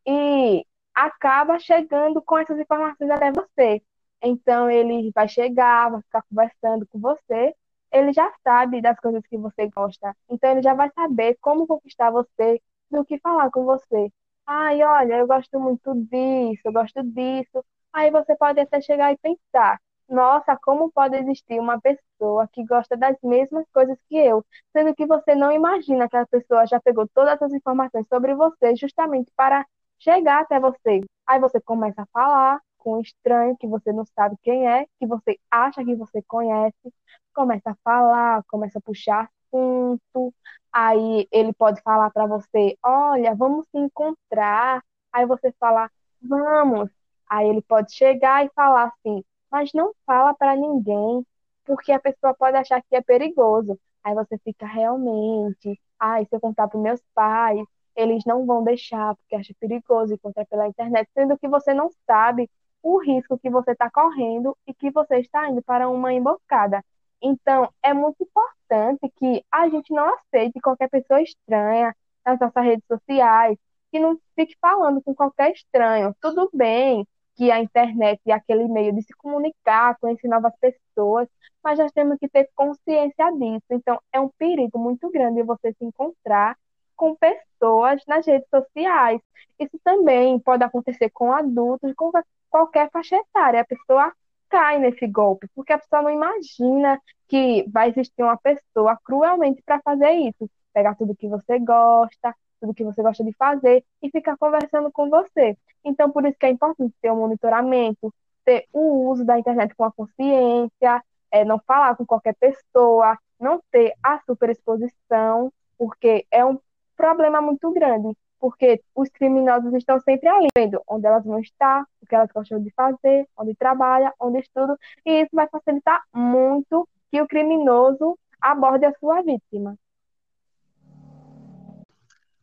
e 0.07 0.65
acaba 0.95 1.59
chegando 1.59 2.23
com 2.23 2.39
essas 2.39 2.59
informações 2.59 3.11
até 3.11 3.33
você. 3.33 3.83
Então 4.23 4.71
ele 4.71 5.11
vai 5.15 5.29
chegar, 5.29 5.91
vai 5.91 6.01
ficar 6.03 6.23
conversando 6.23 6.87
com 6.87 6.99
você, 7.01 7.55
ele 7.97 8.13
já 8.13 8.33
sabe 8.45 8.81
das 8.83 8.99
coisas 9.01 9.23
que 9.27 9.37
você 9.39 9.69
gosta. 9.69 10.15
Então 10.29 10.51
ele 10.51 10.63
já 10.63 10.75
vai 10.75 10.91
saber 10.95 11.37
como 11.41 11.67
conquistar 11.67 12.11
você, 12.11 12.61
do 12.91 13.05
que 13.05 13.19
falar 13.19 13.51
com 13.51 13.65
você. 13.65 14.11
Ai, 14.47 14.83
olha, 14.83 15.15
eu 15.17 15.27
gosto 15.27 15.59
muito 15.59 15.95
disso, 15.95 16.63
eu 16.65 16.73
gosto 16.73 17.03
disso. 17.03 17.65
Aí 17.93 18.11
você 18.11 18.37
pode 18.37 18.61
até 18.61 18.81
chegar 18.81 19.13
e 19.13 19.19
pensar: 19.19 19.81
nossa, 20.09 20.57
como 20.63 20.91
pode 20.93 21.17
existir 21.17 21.59
uma 21.61 21.81
pessoa 21.81 22.49
que 22.53 22.65
gosta 22.65 22.97
das 22.97 23.17
mesmas 23.23 23.67
coisas 23.73 23.99
que 24.09 24.17
eu, 24.17 24.45
sendo 24.73 24.95
que 24.95 25.07
você 25.07 25.35
não 25.35 25.51
imagina 25.53 26.09
que 26.09 26.17
a 26.17 26.27
pessoa 26.27 26.67
já 26.67 26.81
pegou 26.81 27.09
todas 27.15 27.41
as 27.43 27.53
informações 27.53 28.07
sobre 28.09 28.35
você 28.35 28.77
justamente 28.77 29.33
para 29.37 29.67
chegar 29.99 30.43
até 30.43 30.61
você. 30.61 31.01
Aí 31.27 31.41
você 31.41 31.61
começa 31.61 32.03
a 32.03 32.07
falar 32.13 32.61
com 32.87 32.99
um 32.99 33.01
estranho 33.01 33.57
que 33.57 33.67
você 33.67 33.93
não 33.93 34.05
sabe 34.15 34.37
quem 34.45 34.69
é, 34.69 34.87
que 35.01 35.07
você 35.09 35.37
acha 35.51 35.85
que 35.85 35.97
você 35.97 36.23
conhece, 36.23 36.95
começa 37.35 37.73
a 37.73 37.77
falar, 37.83 38.45
começa 38.45 38.79
a 38.79 38.83
puxar 38.83 39.29
assunto, 39.53 40.33
aí 40.73 41.27
ele 41.33 41.53
pode 41.53 41.81
falar 41.83 42.11
para 42.11 42.27
você, 42.27 42.77
olha, 42.81 43.35
vamos 43.35 43.67
se 43.71 43.79
encontrar. 43.79 44.83
Aí 45.13 45.27
você 45.27 45.53
fala, 45.59 45.91
vamos. 46.23 46.89
Aí 47.29 47.49
ele 47.49 47.63
pode 47.63 47.93
chegar 47.93 48.45
e 48.45 48.51
falar 48.55 48.85
assim, 48.85 49.25
mas 49.51 49.73
não 49.75 49.93
fala 50.07 50.33
para 50.35 50.55
ninguém, 50.55 51.27
porque 51.65 51.91
a 51.91 51.99
pessoa 51.99 52.35
pode 52.35 52.57
achar 52.57 52.81
que 52.83 52.95
é 52.95 53.03
perigoso. 53.03 53.77
Aí 54.05 54.15
você 54.15 54.39
fica 54.39 54.65
realmente, 54.67 55.81
ai, 55.99 56.25
se 56.25 56.37
eu 56.37 56.41
contar 56.41 56.69
para 56.69 56.79
meus 56.79 57.01
pais, 57.15 57.59
eles 57.97 58.25
não 58.25 58.47
vão 58.47 58.63
deixar, 58.63 59.17
porque 59.17 59.35
acha 59.35 59.55
perigoso 59.59 60.15
encontrar 60.15 60.47
pela 60.47 60.69
internet, 60.69 61.09
sendo 61.15 61.37
que 61.39 61.49
você 61.49 61.75
não 61.75 61.91
sabe 62.07 62.49
o 62.87 62.99
risco 62.99 63.37
que 63.39 63.51
você 63.51 63.73
está 63.73 63.91
correndo 63.91 64.57
e 64.65 64.73
que 64.73 64.91
você 64.93 65.19
está 65.19 65.49
indo 65.51 65.61
para 65.63 65.89
uma 65.89 66.13
emboscada. 66.13 66.85
Então, 67.21 67.69
é 67.83 67.93
muito 67.93 68.23
importante 68.23 69.11
que 69.17 69.45
a 69.51 69.69
gente 69.69 69.93
não 69.93 70.15
aceite 70.15 70.61
qualquer 70.61 70.89
pessoa 70.89 71.21
estranha 71.21 71.95
nas 72.25 72.39
nossas 72.39 72.65
redes 72.65 72.85
sociais, 72.87 73.59
que 73.91 73.99
não 73.99 74.17
fique 74.37 74.57
falando 74.61 75.03
com 75.03 75.13
qualquer 75.15 75.53
estranho. 75.53 76.15
Tudo 76.21 76.49
bem, 76.55 77.05
que 77.35 77.51
a 77.51 77.59
internet 77.61 78.21
e 78.25 78.31
aquele 78.31 78.69
meio 78.69 78.93
de 78.95 79.03
se 79.03 79.13
comunicar, 79.15 79.99
conhecer 79.99 80.29
novas 80.29 80.53
pessoas, 80.61 81.29
mas 81.65 81.81
nós 81.81 81.91
temos 81.91 82.19
que 82.21 82.29
ter 82.29 82.49
consciência 82.55 83.33
disso. 83.33 83.67
Então, 83.71 84.01
é 84.13 84.21
um 84.21 84.31
perigo 84.39 84.79
muito 84.79 85.11
grande 85.11 85.43
você 85.43 85.73
se 85.73 85.85
encontrar 85.85 86.57
com 86.95 87.17
pessoas 87.17 88.01
nas 88.07 88.25
redes 88.25 88.49
sociais. 88.49 89.21
Isso 89.59 89.77
também 89.83 90.39
pode 90.39 90.63
acontecer 90.63 91.11
com 91.11 91.33
adultos, 91.33 91.93
com 91.95 92.11
qualquer 92.51 92.91
faixa 92.91 93.17
etária. 93.17 93.61
A 93.61 93.65
pessoa 93.65 94.13
cai 94.49 94.79
nesse 94.79 95.07
golpe, 95.07 95.49
porque 95.55 95.73
a 95.73 95.79
pessoa 95.79 96.03
não 96.03 96.11
imagina 96.11 97.01
que 97.29 97.65
vai 97.69 97.89
existir 97.89 98.23
uma 98.23 98.37
pessoa 98.37 98.99
cruelmente 99.05 99.63
para 99.65 99.81
fazer 99.83 100.13
isso. 100.13 100.49
Pegar 100.73 100.95
tudo 100.95 101.17
que 101.17 101.29
você 101.29 101.59
gosta, 101.59 102.35
tudo 102.61 102.75
que 102.75 102.85
você 102.85 103.03
gosta 103.03 103.25
de 103.25 103.33
fazer 103.33 103.85
e 104.03 104.11
ficar 104.11 104.37
conversando 104.37 104.91
com 104.93 105.09
você. 105.09 105.57
Então, 105.85 106.11
por 106.11 106.25
isso 106.27 106.39
que 106.39 106.47
é 106.47 106.51
importante 106.51 106.95
ter 107.01 107.11
um 107.11 107.17
monitoramento, 107.17 108.13
ter 108.45 108.67
o 108.73 109.09
uso 109.11 109.25
da 109.25 109.39
internet 109.39 109.75
com 109.75 109.85
a 109.85 109.93
consciência, 109.93 111.03
é, 111.31 111.45
não 111.45 111.59
falar 111.67 111.97
com 111.97 112.07
qualquer 112.07 112.35
pessoa, 112.35 113.19
não 113.39 113.61
ter 113.71 113.95
a 114.03 114.21
superexposição, 114.21 115.53
porque 115.79 116.27
é 116.31 116.45
um 116.45 116.59
problema 116.97 117.41
muito 117.43 117.71
grande, 117.73 118.17
porque 118.47 118.81
os 118.95 119.09
criminosos 119.09 119.75
estão 119.75 120.01
sempre 120.03 120.29
ali, 120.29 120.47
vendo 120.57 120.81
onde 120.87 121.05
elas 121.05 121.25
vão 121.25 121.41
estar, 121.41 121.85
o 122.01 122.07
que 122.07 122.15
elas 122.15 122.31
gostam 122.33 122.63
de 122.63 122.71
fazer, 122.71 123.29
onde 123.37 123.57
trabalha, 123.57 124.15
onde 124.21 124.39
estuda, 124.39 124.79
e 125.05 125.23
isso 125.23 125.31
vai 125.33 125.49
facilitar 125.49 126.01
muito 126.15 126.89
que 127.11 127.21
o 127.21 127.27
criminoso 127.27 128.17
aborde 128.41 128.87
a 128.87 128.95
sua 129.01 129.21
vítima. 129.21 129.77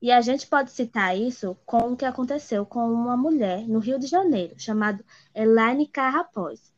E 0.01 0.11
a 0.11 0.19
gente 0.19 0.45
pode 0.45 0.71
citar 0.71 1.17
isso 1.17 1.57
com 1.65 1.93
o 1.93 1.95
que 1.95 2.03
aconteceu 2.03 2.65
com 2.65 2.81
uma 2.81 3.15
mulher 3.15 3.65
no 3.65 3.79
Rio 3.79 3.97
de 3.97 4.07
Janeiro, 4.07 4.59
chamada 4.59 5.01
Elaine 5.33 5.87
Carrapós. 5.87 6.73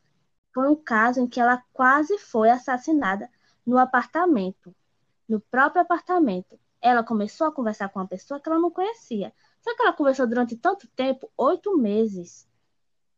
Foi 0.53 0.69
um 0.69 0.75
caso 0.75 1.19
em 1.19 1.27
que 1.27 1.39
ela 1.39 1.63
quase 1.73 2.19
foi 2.19 2.51
assassinada 2.51 3.27
no 3.65 3.79
apartamento, 3.79 4.71
no 5.27 5.39
próprio 5.39 5.81
apartamento. 5.81 6.59
Ela 6.85 7.03
começou 7.03 7.47
a 7.47 7.51
conversar 7.51 7.89
com 7.89 7.97
uma 7.99 8.07
pessoa 8.07 8.39
que 8.39 8.47
ela 8.47 8.59
não 8.59 8.69
conhecia. 8.69 9.33
Só 9.59 9.75
que 9.75 9.81
ela 9.81 9.91
conversou 9.91 10.27
durante 10.27 10.55
tanto 10.55 10.87
tempo, 10.89 11.31
oito 11.35 11.75
meses. 11.75 12.47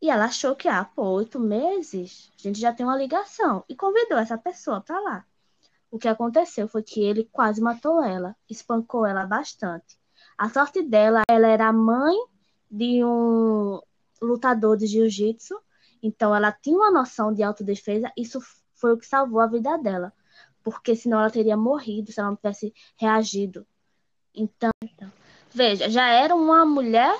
E 0.01 0.09
ela 0.09 0.23
achou 0.23 0.55
que, 0.55 0.69
ah, 0.69 0.85
pô, 0.85 1.03
oito 1.15 1.37
meses, 1.37 2.31
a 2.39 2.43
gente 2.43 2.61
já 2.61 2.71
tem 2.71 2.85
uma 2.85 2.95
ligação. 2.95 3.65
E 3.67 3.75
convidou 3.75 4.17
essa 4.17 4.37
pessoa 4.37 4.79
para 4.79 4.97
lá. 5.01 5.25
O 5.91 5.99
que 5.99 6.07
aconteceu 6.07 6.65
foi 6.69 6.81
que 6.81 7.01
ele 7.01 7.25
quase 7.29 7.59
matou 7.59 8.01
ela, 8.01 8.37
espancou 8.49 9.05
ela 9.05 9.25
bastante. 9.25 9.99
A 10.37 10.49
sorte 10.49 10.81
dela, 10.81 11.23
ela 11.27 11.47
era 11.47 11.73
mãe 11.73 12.15
de 12.71 13.03
um 13.03 13.81
lutador 14.21 14.77
de 14.77 14.87
jiu-jitsu. 14.87 15.59
Então, 16.01 16.33
ela 16.33 16.53
tinha 16.53 16.77
uma 16.77 16.89
noção 16.89 17.33
de 17.33 17.43
autodefesa. 17.43 18.09
Isso 18.15 18.39
foi 18.75 18.93
o 18.93 18.97
que 18.97 19.05
salvou 19.05 19.41
a 19.41 19.47
vida 19.47 19.77
dela. 19.77 20.13
Porque 20.69 20.95
senão 20.97 21.19
ela 21.19 21.29
teria 21.29 21.55
morrido 21.55 22.11
se 22.11 22.19
ela 22.19 22.29
não 22.29 22.35
tivesse 22.35 22.73
reagido. 22.99 23.65
Então, 24.35 24.69
então 24.83 25.09
veja, 25.53 25.89
já 25.89 26.09
era 26.09 26.35
uma 26.35 26.65
mulher 26.65 27.17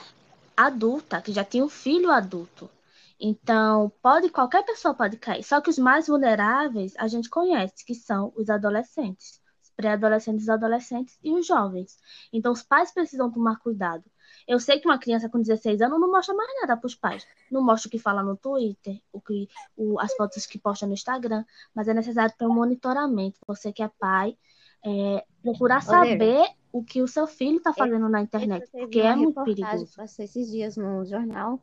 adulta, 0.56 1.22
que 1.22 1.32
já 1.32 1.46
tinha 1.46 1.64
um 1.64 1.70
filho 1.70 2.12
adulto. 2.12 2.70
Então, 3.18 3.90
pode 4.02 4.30
qualquer 4.30 4.64
pessoa 4.66 4.94
pode 4.94 5.18
cair. 5.18 5.44
Só 5.44 5.62
que 5.62 5.70
os 5.70 5.78
mais 5.78 6.08
vulneráveis 6.08 6.94
a 6.98 7.08
gente 7.08 7.30
conhece, 7.30 7.86
que 7.86 7.96
são 7.96 8.34
os 8.36 8.50
adolescentes, 8.50 9.42
os 9.64 9.72
pré-adolescentes, 9.76 10.44
os 10.44 10.50
adolescentes 10.50 11.18
e 11.24 11.32
os 11.32 11.48
jovens. 11.48 11.98
Então, 12.34 12.52
os 12.52 12.62
pais 12.62 12.92
precisam 12.92 13.32
tomar 13.32 13.58
cuidado. 13.60 14.04
Eu 14.48 14.60
sei 14.60 14.80
que 14.80 14.88
uma 14.88 14.98
criança 14.98 15.28
com 15.28 15.40
16 15.40 15.82
anos 15.82 16.00
não 16.00 16.10
mostra 16.10 16.34
mais 16.34 16.50
nada 16.62 16.78
para 16.78 16.88
os 16.88 16.96
pais. 16.96 17.28
Não 17.52 17.62
mostra 17.62 17.90
o 17.90 17.92
que 17.92 18.00
fala 18.00 18.24
no 18.24 18.38
Twitter, 18.38 19.02
o 19.12 19.20
que, 19.20 19.50
o, 19.76 20.00
as 20.00 20.14
fotos 20.16 20.46
que 20.46 20.58
posta 20.58 20.88
no 20.88 20.94
Instagram, 20.94 21.44
mas 21.76 21.88
é 21.88 21.94
necessário 21.94 22.34
ter 22.38 22.46
um 22.46 22.54
monitoramento. 22.54 23.40
Você 23.46 23.74
que 23.74 23.84
é 23.84 23.90
pai, 24.00 24.38
é, 24.86 25.26
procurar 25.42 25.82
saber 25.82 26.48
o 26.72 26.84
que 26.84 27.02
o 27.02 27.08
seu 27.08 27.28
filho 27.28 27.58
está 27.58 27.74
fazendo 27.74 28.08
na 28.08 28.22
internet, 28.22 28.70
porque 28.72 29.02
é 29.02 29.16
muito 29.16 29.44
perigoso. 29.44 29.88
Passou 29.96 30.24
esses 30.24 30.50
dias 30.50 30.78
no 30.78 31.04
jornal 31.06 31.62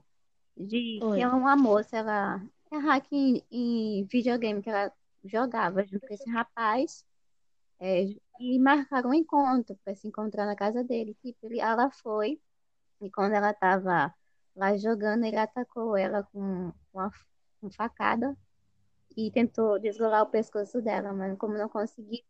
de 0.57 1.01
Oi. 1.03 1.19
que 1.19 1.27
uma 1.27 1.57
moça, 1.57 1.97
ela 1.97 2.43
é 2.71 2.77
hack 2.77 3.07
em, 3.13 3.43
em, 3.51 4.05
videogame 4.05 4.63
que 4.63 4.69
ela 4.69 4.93
jogava 5.25 5.85
junto 5.85 6.07
com 6.07 6.15
esse 6.15 6.29
rapaz 6.29 7.05
é, 7.81 8.05
e 8.39 8.59
marcaram 8.59 9.11
um 9.11 9.15
encontro 9.15 9.79
para 9.85 9.95
se 9.95 10.07
encontrar 10.07 10.47
na 10.47 10.55
casa 10.55 10.85
dele. 10.85 11.17
Tipo, 11.23 11.47
ele, 11.47 11.61
ela 11.61 11.91
foi 11.91 12.41
e 13.01 13.11
quando 13.11 13.35
ela 13.35 13.51
estava 13.51 14.15
lá 14.57 14.77
jogando, 14.77 15.25
ele 15.25 15.37
atacou 15.37 15.97
ela 15.97 16.23
com 16.25 16.73
uma, 16.93 17.11
uma 17.63 17.71
facada 17.73 18.37
e 19.17 19.31
tentou 19.31 19.79
desgolar 19.79 20.23
o 20.23 20.31
pescoço 20.31 20.81
dela, 20.83 21.13
mas 21.13 21.37
como 21.39 21.57
não 21.57 21.69
conseguiu, 21.69 22.21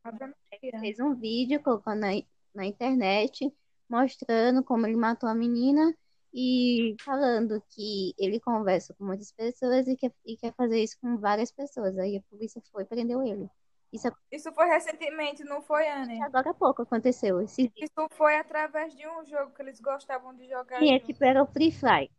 ele 0.63 0.79
fez 0.81 1.01
um 1.01 1.15
vídeo 1.15 1.63
colocando 1.63 2.01
na, 2.01 2.09
na 2.55 2.67
internet 2.67 3.53
mostrando 3.89 4.63
como 4.65 4.87
ele 4.87 4.97
matou 4.97 5.29
a 5.29 5.35
menina 5.35 5.95
e 6.33 6.97
falando 7.01 7.63
que 7.71 8.13
ele 8.19 8.41
conversa 8.41 8.93
com 8.95 9.05
muitas 9.05 9.31
pessoas 9.33 9.87
e 9.87 9.97
quer, 9.97 10.13
e 10.27 10.37
quer 10.37 10.53
fazer 10.55 10.83
isso 10.83 10.99
com 11.01 11.17
várias 11.19 11.53
pessoas. 11.53 11.97
Aí 11.99 12.17
a 12.17 12.23
polícia 12.23 12.61
foi 12.73 12.83
e 12.83 12.87
prendeu 12.87 13.23
ele. 13.23 13.49
Isso, 13.95 14.13
isso 14.33 14.53
foi 14.53 14.67
recentemente, 14.67 15.45
não 15.45 15.63
foi, 15.63 15.87
Anne? 15.89 16.21
Agora 16.21 16.51
há 16.51 16.55
pouco 16.55 16.83
aconteceu. 16.83 17.41
Esse... 17.41 17.73
Isso 17.77 18.09
foi 18.11 18.37
através 18.37 18.93
de 18.97 19.07
um 19.07 19.25
jogo 19.25 19.53
que 19.53 19.63
eles 19.63 19.79
gostavam 19.81 20.35
de 20.35 20.49
jogar. 20.49 20.81
Sim, 20.81 20.93
é 20.93 20.99
tipo, 20.99 21.25
era 21.25 21.41
o 21.41 21.47
Free 21.47 21.71
Fire. 21.71 22.11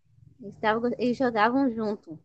Eles, 0.41 0.55
tavam, 0.61 0.89
eles 0.97 1.17
jogavam 1.17 1.69
junto. 1.69 2.17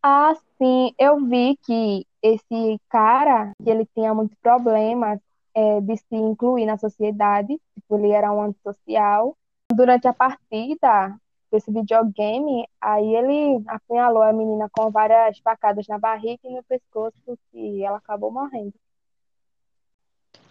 Ah, 0.00 0.34
sim. 0.56 0.94
Eu 0.96 1.18
vi 1.26 1.58
que 1.64 2.06
esse 2.22 2.80
cara, 2.88 3.52
que 3.60 3.68
ele 3.68 3.84
tinha 3.92 4.14
muitos 4.14 4.38
problemas 4.40 5.18
é, 5.52 5.80
de 5.80 5.96
se 5.96 6.14
incluir 6.14 6.64
na 6.64 6.78
sociedade. 6.78 7.60
Tipo, 7.74 7.98
ele 7.98 8.12
era 8.12 8.32
um 8.32 8.40
antissocial 8.40 9.36
durante 9.74 10.06
a 10.06 10.12
partida 10.12 11.18
desse 11.50 11.70
videogame, 11.70 12.66
aí 12.80 13.14
ele 13.14 13.62
apunhalou 13.66 14.22
a 14.22 14.32
menina 14.32 14.68
com 14.70 14.90
várias 14.90 15.38
facadas 15.38 15.86
na 15.88 15.98
barriga 15.98 16.40
e 16.44 16.54
no 16.54 16.62
pescoço 16.62 17.38
e 17.52 17.82
ela 17.82 17.98
acabou 17.98 18.30
morrendo. 18.30 18.74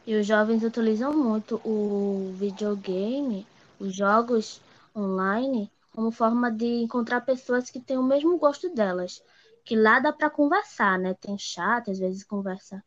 E 0.06 0.16
os 0.16 0.26
jovens 0.26 0.64
utilizam 0.64 1.14
muito 1.14 1.62
o 1.64 2.34
videogame, 2.34 3.46
os 3.80 3.96
jogos 3.96 4.62
online, 4.96 5.72
como 5.94 6.12
forma 6.12 6.52
de 6.52 6.82
encontrar 6.84 7.22
pessoas 7.22 7.70
que 7.70 7.80
têm 7.80 7.98
o 7.98 8.04
mesmo 8.04 8.38
gosto 8.38 8.74
delas. 8.74 9.22
Que 9.64 9.76
lá 9.76 10.00
dá 10.00 10.12
para 10.12 10.30
conversar, 10.30 10.98
né? 10.98 11.14
Tem 11.14 11.38
chat, 11.38 11.92
às 11.92 12.00
vezes 12.00 12.24
conversa 12.24 12.84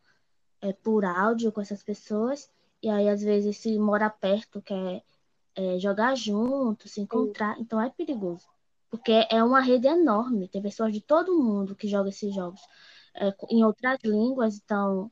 é, 0.61 0.73
por 0.73 1.05
áudio 1.05 1.53
com 1.53 1.61
essas 1.61 1.83
pessoas. 1.83 2.51
E 2.83 2.89
aí, 2.89 3.09
às 3.09 3.23
vezes, 3.23 3.57
se 3.59 3.79
mora 3.79 4.11
perto, 4.11 4.61
quer 4.61 5.03
é, 5.57 5.79
jogar 5.79 6.15
junto, 6.17 6.89
se 6.89 7.01
encontrar. 7.01 7.59
Então 7.59 7.81
é 7.81 7.91
perigoso. 7.91 8.47
Porque 8.91 9.27
é 9.31 9.43
uma 9.43 9.61
rede 9.61 9.87
enorme. 9.87 10.49
Tem 10.49 10.61
pessoas 10.63 10.93
de 10.93 11.01
todo 11.01 11.39
mundo 11.39 11.75
que 11.75 11.89
jogam 11.89 12.09
esses 12.09 12.35
jogos 12.35 12.61
é, 13.15 13.35
em 13.51 13.65
outras 13.65 13.99
línguas. 14.05 14.61
Então, 14.63 15.11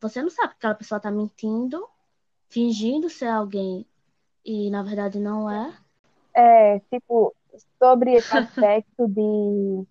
você 0.00 0.22
não 0.22 0.30
sabe 0.30 0.50
que 0.50 0.56
aquela 0.56 0.74
pessoa 0.74 0.98
está 0.98 1.10
mentindo, 1.10 1.86
fingindo 2.48 3.08
ser 3.08 3.28
alguém 3.28 3.86
e 4.44 4.70
na 4.70 4.82
verdade 4.82 5.18
não 5.18 5.50
é. 5.50 5.76
É, 6.34 6.80
tipo, 6.90 7.34
sobre 7.78 8.14
esse 8.14 8.36
aspecto 8.36 9.08
de 9.08 9.86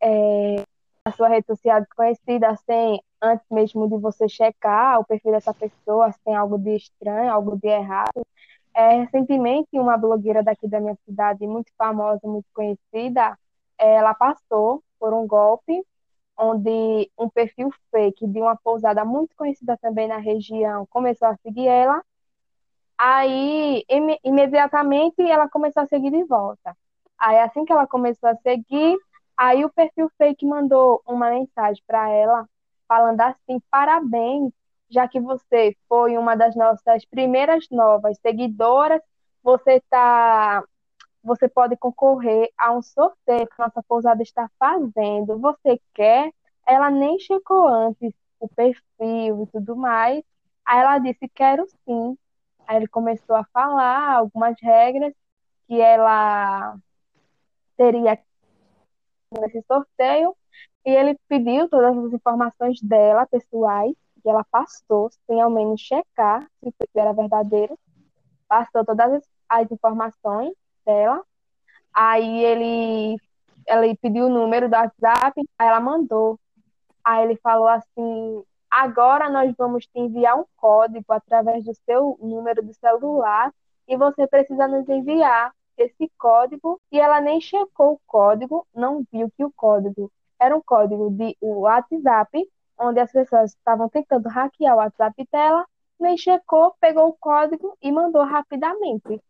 é, 0.00 0.64
a 1.04 1.12
sua 1.12 1.28
rede 1.28 1.46
social 1.46 1.80
desconhecida 1.80 2.56
sem 2.66 3.00
antes 3.22 3.46
mesmo 3.50 3.88
de 3.88 3.96
você 3.98 4.28
checar 4.28 5.00
o 5.00 5.04
perfil 5.04 5.32
dessa 5.32 5.54
pessoa, 5.54 6.10
se 6.12 6.18
tem 6.24 6.34
algo 6.34 6.58
de 6.58 6.76
estranho, 6.76 7.32
algo 7.32 7.56
de 7.56 7.68
errado, 7.68 8.26
é, 8.76 9.00
recentemente, 9.00 9.68
uma 9.72 9.96
blogueira 9.96 10.42
daqui 10.42 10.68
da 10.68 10.78
minha 10.78 10.96
cidade, 11.06 11.46
muito 11.46 11.72
famosa, 11.78 12.20
muito 12.24 12.46
conhecida, 12.52 13.38
ela 13.78 14.14
passou 14.14 14.82
por 15.00 15.14
um 15.14 15.26
golpe 15.26 15.82
onde 16.38 17.10
um 17.18 17.28
perfil 17.30 17.70
fake 17.90 18.26
de 18.26 18.38
uma 18.38 18.54
pousada 18.56 19.02
muito 19.04 19.34
conhecida 19.34 19.78
também 19.78 20.06
na 20.06 20.18
região 20.18 20.86
começou 20.90 21.28
a 21.28 21.36
seguir 21.38 21.66
ela. 21.66 22.02
Aí, 22.98 23.84
im 23.88 24.18
imediatamente, 24.24 25.22
ela 25.22 25.48
começou 25.48 25.82
a 25.82 25.86
seguir 25.86 26.10
de 26.10 26.24
volta. 26.24 26.76
Aí, 27.18 27.38
assim 27.40 27.64
que 27.64 27.72
ela 27.72 27.86
começou 27.86 28.28
a 28.28 28.36
seguir, 28.36 28.96
aí 29.36 29.64
o 29.64 29.70
perfil 29.70 30.10
fake 30.18 30.44
mandou 30.46 31.02
uma 31.06 31.30
mensagem 31.30 31.82
para 31.86 32.10
ela, 32.10 32.46
falando 32.88 33.20
assim: 33.22 33.60
parabéns 33.70 34.52
já 34.90 35.08
que 35.08 35.20
você 35.20 35.76
foi 35.88 36.16
uma 36.16 36.36
das 36.36 36.54
nossas 36.56 37.04
primeiras 37.04 37.66
novas 37.70 38.18
seguidoras, 38.20 39.00
você 39.42 39.80
tá 39.90 40.62
você 41.22 41.48
pode 41.48 41.76
concorrer 41.76 42.50
a 42.56 42.72
um 42.72 42.80
sorteio 42.80 43.48
que 43.48 43.58
nossa 43.58 43.82
pousada 43.82 44.22
está 44.22 44.48
fazendo. 44.58 45.38
Você 45.40 45.80
quer? 45.92 46.32
Ela 46.66 46.88
nem 46.90 47.18
checou 47.18 47.66
antes 47.66 48.12
o 48.38 48.48
perfil 48.48 49.42
e 49.42 49.46
tudo 49.52 49.76
mais. 49.76 50.22
Aí 50.64 50.80
ela 50.80 50.98
disse: 50.98 51.28
Quero 51.28 51.66
sim. 51.84 52.16
Aí 52.66 52.76
ele 52.76 52.88
começou 52.88 53.36
a 53.36 53.44
falar 53.52 54.14
algumas 54.14 54.56
regras 54.62 55.12
que 55.66 55.80
ela 55.80 56.76
teria 57.76 58.18
nesse 59.40 59.62
sorteio. 59.66 60.36
E 60.84 60.90
ele 60.90 61.18
pediu 61.28 61.68
todas 61.68 61.96
as 61.98 62.12
informações 62.12 62.80
dela, 62.80 63.26
pessoais, 63.26 63.94
que 64.26 64.30
ela 64.30 64.44
passou, 64.50 65.08
sem 65.24 65.40
ao 65.40 65.48
menos 65.48 65.80
checar 65.80 66.44
se 66.60 66.74
era 66.96 67.12
verdadeiro, 67.12 67.78
passou 68.48 68.84
todas 68.84 69.22
as 69.48 69.70
informações 69.70 70.52
dela. 70.84 71.22
Aí 71.94 72.42
ele, 72.42 73.20
ele 73.68 73.96
pediu 73.98 74.26
o 74.26 74.28
número 74.28 74.68
do 74.68 74.74
WhatsApp, 74.74 75.40
aí 75.56 75.68
ela 75.68 75.78
mandou. 75.78 76.40
Aí 77.04 77.22
ele 77.22 77.36
falou 77.36 77.68
assim: 77.68 78.42
agora 78.68 79.30
nós 79.30 79.54
vamos 79.56 79.86
te 79.86 79.96
enviar 79.96 80.36
um 80.36 80.44
código 80.56 81.04
através 81.12 81.64
do 81.64 81.72
seu 81.84 82.18
número 82.20 82.64
do 82.64 82.74
celular 82.74 83.54
e 83.86 83.96
você 83.96 84.26
precisa 84.26 84.66
nos 84.66 84.88
enviar 84.88 85.54
esse 85.78 86.10
código. 86.18 86.80
E 86.90 86.98
ela 86.98 87.20
nem 87.20 87.40
checou 87.40 87.92
o 87.92 88.00
código, 88.04 88.66
não 88.74 89.04
viu 89.12 89.30
que 89.36 89.44
o 89.44 89.52
código 89.52 90.10
era 90.36 90.56
um 90.56 90.60
código 90.60 91.12
de 91.12 91.36
WhatsApp 91.40 92.44
onde 92.78 93.00
as 93.00 93.10
pessoas 93.12 93.52
estavam 93.52 93.88
tentando 93.88 94.28
hackear 94.28 94.74
o 94.74 94.78
WhatsApp 94.78 95.26
dela, 95.32 95.64
nem 95.98 96.16
checou, 96.16 96.74
pegou 96.80 97.08
o 97.08 97.16
código 97.18 97.76
e 97.82 97.90
mandou 97.90 98.24
rapidamente. 98.24 99.20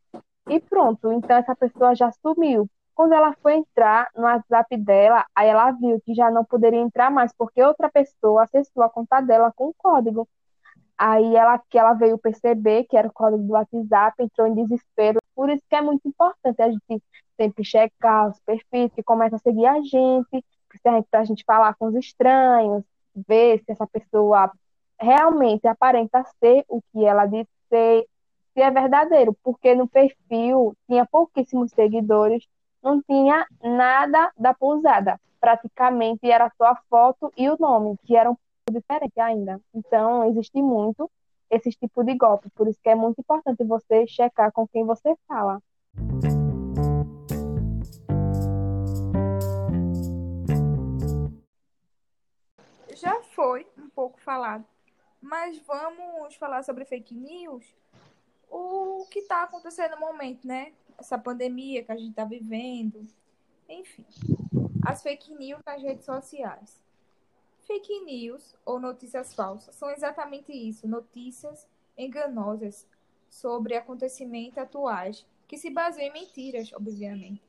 E 0.48 0.60
pronto, 0.60 1.12
então 1.12 1.36
essa 1.36 1.54
pessoa 1.54 1.94
já 1.94 2.10
sumiu. 2.12 2.68
Quando 2.94 3.12
ela 3.12 3.34
foi 3.42 3.54
entrar 3.56 4.08
no 4.16 4.22
WhatsApp 4.22 4.76
dela, 4.78 5.26
aí 5.34 5.48
ela 5.48 5.70
viu 5.72 6.00
que 6.00 6.14
já 6.14 6.30
não 6.30 6.44
poderia 6.44 6.80
entrar 6.80 7.10
mais, 7.10 7.32
porque 7.36 7.62
outra 7.62 7.90
pessoa 7.90 8.44
acessou 8.44 8.82
a 8.82 8.88
conta 8.88 9.20
dela 9.20 9.52
com 9.54 9.68
o 9.68 9.74
código. 9.76 10.26
Aí 10.96 11.36
ela 11.36 11.58
que 11.58 11.78
ela 11.78 11.92
veio 11.92 12.16
perceber 12.16 12.84
que 12.84 12.96
era 12.96 13.08
o 13.08 13.12
código 13.12 13.42
do 13.42 13.52
WhatsApp, 13.52 14.22
entrou 14.22 14.46
em 14.46 14.54
desespero. 14.54 15.18
Por 15.34 15.50
isso 15.50 15.62
que 15.68 15.76
é 15.76 15.82
muito 15.82 16.08
importante 16.08 16.62
a 16.62 16.70
gente 16.70 17.02
sempre 17.38 17.64
checar 17.64 18.30
os 18.30 18.40
perfis 18.40 18.90
que 18.94 19.02
começam 19.02 19.36
a 19.36 19.40
seguir 19.40 19.66
a 19.66 19.80
gente, 19.82 20.44
para 20.82 21.20
a 21.20 21.24
gente 21.24 21.44
falar 21.44 21.74
com 21.74 21.86
os 21.86 21.94
estranhos, 21.94 22.82
ver 23.26 23.62
se 23.64 23.72
essa 23.72 23.86
pessoa 23.86 24.50
realmente 24.98 25.66
aparenta 25.66 26.24
ser 26.40 26.64
o 26.68 26.80
que 26.92 27.04
ela 27.04 27.26
diz 27.26 27.46
ser, 27.68 28.06
se 28.54 28.60
é 28.60 28.70
verdadeiro, 28.70 29.36
porque 29.42 29.74
no 29.74 29.86
perfil 29.86 30.74
tinha 30.86 31.06
pouquíssimos 31.06 31.72
seguidores, 31.72 32.46
não 32.82 33.02
tinha 33.02 33.46
nada 33.62 34.30
da 34.38 34.54
pousada, 34.54 35.20
praticamente 35.40 36.30
era 36.30 36.50
só 36.56 36.64
a 36.66 36.76
foto 36.88 37.32
e 37.36 37.48
o 37.48 37.56
nome, 37.58 37.96
que 38.04 38.16
eram 38.16 38.38
diferentes 38.70 39.18
ainda. 39.18 39.60
Então, 39.74 40.24
existe 40.24 40.60
muito 40.62 41.10
esse 41.50 41.70
tipo 41.70 42.02
de 42.02 42.14
golpe, 42.14 42.48
por 42.54 42.66
isso 42.66 42.78
que 42.82 42.88
é 42.88 42.94
muito 42.94 43.20
importante 43.20 43.62
você 43.64 44.06
checar 44.06 44.50
com 44.52 44.66
quem 44.66 44.84
você 44.84 45.14
fala. 45.28 45.60
Foi 53.34 53.66
um 53.76 53.88
pouco 53.88 54.20
falado. 54.20 54.64
Mas 55.20 55.58
vamos 55.60 56.34
falar 56.36 56.62
sobre 56.62 56.84
fake 56.84 57.14
news? 57.14 57.64
O 58.50 59.06
que 59.10 59.20
está 59.20 59.42
acontecendo 59.42 59.92
no 59.92 60.00
momento, 60.00 60.46
né? 60.46 60.72
Essa 60.96 61.18
pandemia 61.18 61.82
que 61.82 61.92
a 61.92 61.96
gente 61.96 62.10
está 62.10 62.24
vivendo. 62.24 63.06
Enfim, 63.68 64.06
as 64.86 65.02
fake 65.02 65.34
news 65.34 65.60
nas 65.66 65.82
redes 65.82 66.04
sociais. 66.04 66.80
Fake 67.66 68.00
news 68.04 68.54
ou 68.64 68.78
notícias 68.78 69.34
falsas 69.34 69.74
são 69.74 69.90
exatamente 69.90 70.52
isso, 70.52 70.86
notícias 70.86 71.66
enganosas 71.98 72.86
sobre 73.28 73.74
acontecimentos 73.74 74.58
atuais 74.58 75.26
que 75.48 75.58
se 75.58 75.70
baseiam 75.70 76.08
em 76.08 76.12
mentiras, 76.12 76.72
obviamente, 76.72 77.42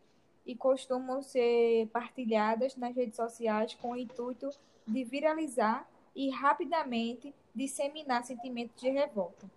e 0.46 0.56
costumam 0.56 1.22
ser 1.22 1.88
partilhadas 1.90 2.76
nas 2.76 2.96
redes 2.96 3.16
sociais 3.16 3.76
com 3.76 3.92
o 3.92 3.98
intuito 3.98 4.50
de 4.88 5.04
viralizar 5.04 5.88
e 6.16 6.30
rapidamente 6.30 7.34
disseminar 7.54 8.24
sentimentos 8.24 8.80
de 8.82 8.90
revolta. 8.90 9.50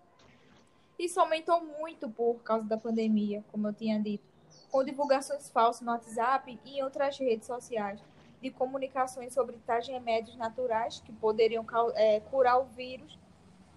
Isso 0.98 1.18
aumentou 1.20 1.64
muito 1.64 2.10
por 2.10 2.42
causa 2.42 2.66
da 2.66 2.76
pandemia, 2.76 3.42
como 3.50 3.68
eu 3.68 3.72
tinha 3.72 3.98
dito, 3.98 4.24
com 4.70 4.84
divulgações 4.84 5.48
falsas 5.48 5.82
no 5.82 5.92
WhatsApp 5.92 6.58
e 6.64 6.78
em 6.78 6.82
outras 6.82 7.18
redes 7.18 7.46
sociais, 7.46 8.02
de 8.42 8.50
comunicações 8.50 9.32
sobre 9.32 9.56
tais 9.66 9.86
remédios 9.86 10.36
naturais 10.36 11.00
que 11.00 11.12
poderiam 11.12 11.64
é, 11.94 12.20
curar 12.20 12.58
o 12.58 12.64
vírus, 12.64 13.18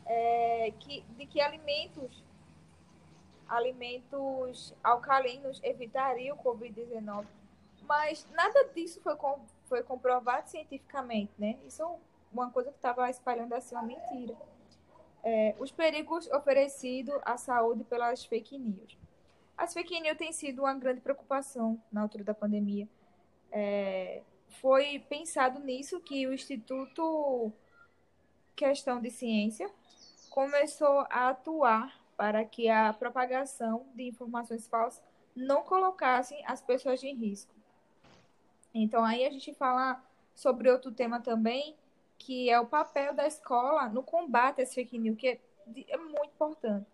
é, 0.05 0.73
que, 0.79 1.01
de 1.17 1.25
que 1.25 1.39
alimentos 1.39 2.23
alimentos 3.47 4.73
alcalinos 4.83 5.61
evitariam 5.63 6.35
o 6.35 6.43
Covid-19. 6.43 7.25
Mas 7.87 8.27
nada 8.31 8.65
disso 8.73 8.99
foi, 9.01 9.15
foi 9.73 9.81
comprovado 9.81 10.47
cientificamente, 10.47 11.33
né? 11.35 11.57
Isso 11.65 11.81
é 11.81 11.95
uma 12.31 12.51
coisa 12.51 12.69
que 12.69 12.75
estava 12.75 13.09
espalhando 13.09 13.53
assim 13.53 13.73
uma 13.73 13.81
mentira. 13.81 14.37
É, 15.23 15.55
os 15.57 15.71
perigos 15.71 16.29
oferecidos 16.29 17.19
à 17.23 17.37
saúde 17.37 17.83
pelas 17.83 18.23
fake 18.23 18.55
news. 18.55 18.95
As 19.57 19.73
fake 19.73 19.99
news 19.99 20.15
têm 20.15 20.31
sido 20.31 20.59
uma 20.59 20.75
grande 20.75 21.01
preocupação 21.01 21.81
na 21.91 22.03
altura 22.03 22.23
da 22.23 22.35
pandemia. 22.35 22.87
É, 23.51 24.21
foi 24.61 24.99
pensado 25.09 25.59
nisso 25.59 25.99
que 26.01 26.27
o 26.27 26.33
Instituto 26.33 27.51
Questão 28.55 29.01
de 29.01 29.09
Ciência 29.09 29.67
começou 30.29 30.99
a 31.09 31.29
atuar 31.29 31.99
para 32.15 32.45
que 32.45 32.69
a 32.69 32.93
propagação 32.93 33.87
de 33.95 34.03
informações 34.03 34.67
falsas 34.67 35.03
não 35.35 35.63
colocassem 35.63 36.43
as 36.45 36.61
pessoas 36.61 37.03
em 37.03 37.15
risco. 37.15 37.52
Então, 38.73 39.03
aí 39.03 39.25
a 39.25 39.29
gente 39.29 39.53
fala 39.53 40.03
sobre 40.33 40.69
outro 40.69 40.91
tema 40.91 41.19
também, 41.19 41.75
que 42.17 42.49
é 42.49 42.59
o 42.59 42.65
papel 42.65 43.13
da 43.13 43.27
escola 43.27 43.89
no 43.89 44.01
combate 44.01 44.61
às 44.61 44.73
fake 44.73 44.97
news, 44.97 45.17
que 45.17 45.27
é, 45.27 45.39
é 45.89 45.97
muito 45.97 46.33
importante. 46.33 46.87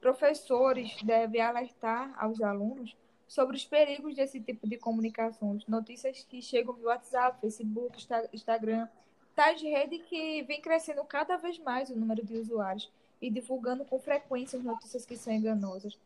Professores 0.00 1.02
devem 1.02 1.40
alertar 1.40 2.14
aos 2.22 2.40
alunos 2.40 2.94
sobre 3.26 3.56
os 3.56 3.64
perigos 3.64 4.14
desse 4.14 4.40
tipo 4.40 4.68
de 4.68 4.76
comunicações, 4.76 5.66
notícias 5.66 6.24
que 6.28 6.42
chegam 6.42 6.74
via 6.74 6.88
WhatsApp, 6.88 7.40
Facebook, 7.40 8.06
Instagram, 8.32 8.86
tais 9.34 9.60
redes 9.60 10.02
que 10.02 10.42
vem 10.42 10.60
crescendo 10.60 11.02
cada 11.04 11.36
vez 11.36 11.58
mais 11.58 11.90
o 11.90 11.96
número 11.96 12.24
de 12.24 12.36
usuários 12.36 12.90
e 13.20 13.30
divulgando 13.30 13.84
com 13.84 13.98
frequência 13.98 14.58
notícias 14.58 15.06
que 15.06 15.16
são 15.16 15.32
enganosas. 15.32 15.98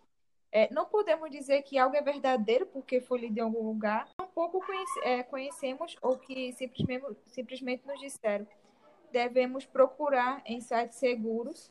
É, 0.51 0.73
não 0.73 0.87
podemos 0.87 1.31
dizer 1.31 1.63
que 1.63 1.79
algo 1.79 1.95
é 1.95 2.01
verdadeiro 2.01 2.67
porque 2.67 3.01
foi 3.01 3.21
lido 3.21 3.39
em 3.39 3.43
algum 3.43 3.63
lugar. 3.63 4.09
Tampouco 4.17 4.65
conhece, 4.65 5.01
é, 5.03 5.23
conhecemos 5.23 5.97
ou 6.01 6.17
que 6.17 6.53
simplesmente, 6.53 7.05
simplesmente 7.27 7.87
nos 7.87 8.01
disseram. 8.01 8.47
Devemos 9.13 9.67
procurar 9.67 10.43
em 10.47 10.61
sites 10.61 10.99
seguros 10.99 11.71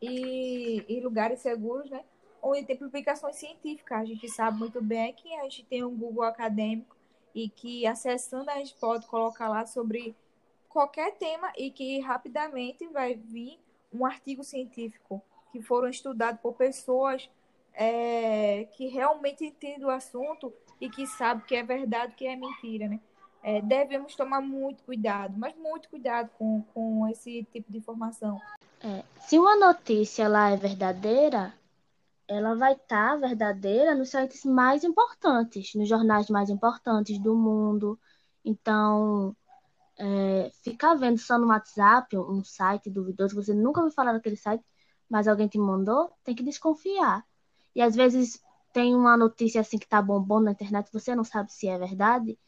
e, 0.00 0.84
e 0.88 1.00
lugares 1.00 1.40
seguros, 1.40 1.90
né? 1.90 2.04
Onde 2.42 2.64
tem 2.64 2.76
publicações 2.76 3.36
científicas. 3.36 4.00
A 4.00 4.04
gente 4.04 4.28
sabe 4.28 4.58
muito 4.58 4.82
bem 4.82 5.12
que 5.14 5.34
a 5.34 5.42
gente 5.44 5.64
tem 5.64 5.82
um 5.82 5.96
Google 5.96 6.24
acadêmico 6.24 6.94
e 7.34 7.48
que 7.48 7.86
acessando 7.86 8.50
a 8.50 8.54
gente 8.54 8.74
pode 8.74 9.06
colocar 9.06 9.48
lá 9.48 9.66
sobre 9.66 10.14
qualquer 10.68 11.14
tema 11.16 11.52
e 11.56 11.70
que 11.70 12.00
rapidamente 12.00 12.86
vai 12.88 13.14
vir 13.14 13.58
um 13.92 14.04
artigo 14.04 14.44
científico 14.44 15.22
que 15.50 15.62
foram 15.62 15.88
estudados 15.88 16.40
por 16.40 16.54
pessoas 16.54 17.30
é, 17.76 18.64
que 18.72 18.88
realmente 18.88 19.44
entendem 19.44 19.84
o 19.84 19.90
assunto 19.90 20.52
e 20.80 20.88
que 20.88 21.06
sabem 21.06 21.44
que 21.46 21.54
é 21.54 21.62
verdade, 21.62 22.14
que 22.14 22.26
é 22.26 22.34
mentira, 22.34 22.88
né? 22.88 22.98
É, 23.42 23.60
devemos 23.60 24.16
tomar 24.16 24.40
muito 24.40 24.82
cuidado, 24.82 25.34
mas 25.36 25.54
muito 25.56 25.88
cuidado 25.88 26.30
com, 26.36 26.62
com 26.74 27.06
esse 27.06 27.44
tipo 27.52 27.70
de 27.70 27.78
informação. 27.78 28.40
É, 28.82 29.04
se 29.20 29.38
uma 29.38 29.54
notícia 29.56 30.26
lá 30.26 30.50
é 30.50 30.56
verdadeira, 30.56 31.54
ela 32.26 32.56
vai 32.56 32.72
estar 32.72 33.10
tá 33.10 33.16
verdadeira 33.16 33.94
nos 33.94 34.10
sites 34.10 34.44
mais 34.44 34.82
importantes, 34.82 35.74
nos 35.74 35.88
jornais 35.88 36.28
mais 36.28 36.50
importantes 36.50 37.18
do 37.18 37.36
mundo. 37.36 38.00
Então, 38.44 39.36
é, 39.98 40.50
ficar 40.64 40.94
vendo 40.94 41.18
só 41.18 41.38
no 41.38 41.46
WhatsApp 41.48 42.16
um 42.16 42.42
site 42.42 42.90
duvidoso, 42.90 43.34
você 43.34 43.54
nunca 43.54 43.80
ouviu 43.80 43.94
falar 43.94 44.12
daquele 44.12 44.36
site, 44.36 44.64
mas 45.08 45.28
alguém 45.28 45.46
te 45.46 45.58
mandou, 45.58 46.10
tem 46.24 46.34
que 46.34 46.42
desconfiar. 46.42 47.24
E 47.76 47.82
às 47.82 47.94
vezes 47.94 48.42
tem 48.72 48.94
uma 48.94 49.16
notícia 49.16 49.60
assim 49.60 49.78
que 49.78 49.86
tá 49.86 50.02
bombando 50.02 50.46
na 50.46 50.52
internet, 50.52 50.90
você 50.92 51.14
não 51.14 51.22
sabe 51.22 51.52
se 51.52 51.68
é 51.68 51.78
verdade, 51.78 52.38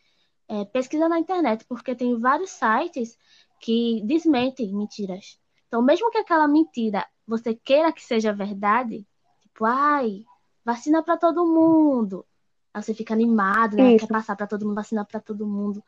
é, 0.49 0.64
pesquisa 0.64 1.09
na 1.09 1.19
internet, 1.19 1.64
porque 1.69 1.95
tem 1.95 2.19
vários 2.19 2.51
sites 2.51 3.17
que 3.61 4.03
desmentem 4.05 4.75
mentiras. 4.75 5.38
Então, 5.69 5.83
mesmo 5.83 6.11
que 6.11 6.19
aquela 6.19 6.49
mentira 6.49 7.07
você 7.27 7.55
queira 7.55 7.93
que 7.93 8.03
seja 8.03 8.33
verdade, 8.33 9.07
tipo, 9.43 9.64
ai, 9.67 10.25
vacina 10.64 11.03
para 11.03 11.17
todo 11.17 11.47
mundo. 11.47 12.25
Aí 12.73 12.83
você 12.83 12.95
fica 12.95 13.12
animado, 13.12 13.77
né? 13.77 13.99
Quer 13.99 14.09
passar 14.09 14.35
para 14.35 14.47
todo 14.47 14.64
mundo, 14.64 14.77
vacina 14.77 15.05
para 15.05 15.21
todo 15.21 15.47
mundo 15.47 15.85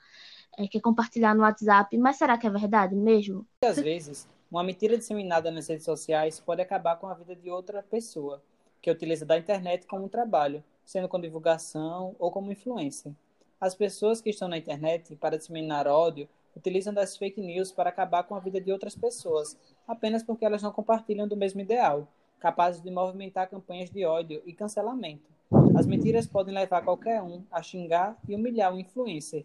é, 0.59 0.69
quer 0.69 0.81
compartilhar 0.81 1.35
no 1.35 1.43
WhatsApp, 1.43 1.97
mas 1.99 2.17
será 2.17 2.37
que 2.37 2.47
é 2.47 2.51
verdade 2.51 2.95
mesmo? 2.95 3.47
Às 3.65 3.81
vezes, 3.81 4.29
uma 4.51 4.63
mentira 4.63 4.97
disseminada 4.97 5.51
nas 5.51 5.69
redes 5.69 5.85
sociais 5.85 6.41
pode 6.41 6.61
acabar 6.61 6.97
com 6.97 7.07
a 7.07 7.15
vida 7.15 7.35
de 7.35 7.51
outra 7.51 7.83
pessoa 7.83 8.43
que 8.81 8.91
utiliza 8.91 9.27
da 9.27 9.39
internet 9.39 9.87
como 9.87 10.09
trabalho, 10.09 10.63
sendo 10.85 11.09
com 11.09 11.21
divulgação 11.21 12.15
ou 12.19 12.31
como 12.31 12.53
influência. 12.53 13.15
As 13.61 13.75
pessoas 13.75 14.21
que 14.21 14.31
estão 14.31 14.49
na 14.49 14.59
internet 14.59 15.15
para 15.17 15.37
disseminar 15.37 15.87
ódio 15.87 16.29
utilizam 16.57 16.93
das 16.93 17.17
fake 17.17 17.41
news 17.41 17.71
para 17.71 17.91
acabar 17.91 18.25
com 18.25 18.35
a 18.35 18.41
vida 18.41 18.61
de 18.61 18.73
outras 18.73 18.95
pessoas, 18.95 19.57
apenas 19.87 20.23
porque 20.23 20.45
elas 20.45 20.63
não 20.63 20.73
compartilham 20.73 21.29
do 21.29 21.37
mesmo 21.37 21.61
ideal, 21.61 22.09
capazes 22.39 22.83
de 22.83 22.91
movimentar 22.91 23.49
campanhas 23.49 23.91
de 23.91 24.05
ódio 24.05 24.43
e 24.47 24.53
cancelamento. 24.53 25.31
As 25.77 25.87
mentiras 25.87 26.27
podem 26.27 26.55
levar 26.55 26.83
qualquer 26.83 27.23
um 27.23 27.45
a 27.51 27.63
xingar 27.63 28.17
e 28.29 28.35
humilhar 28.35 28.75
o 28.75 28.79
influencer, 28.79 29.45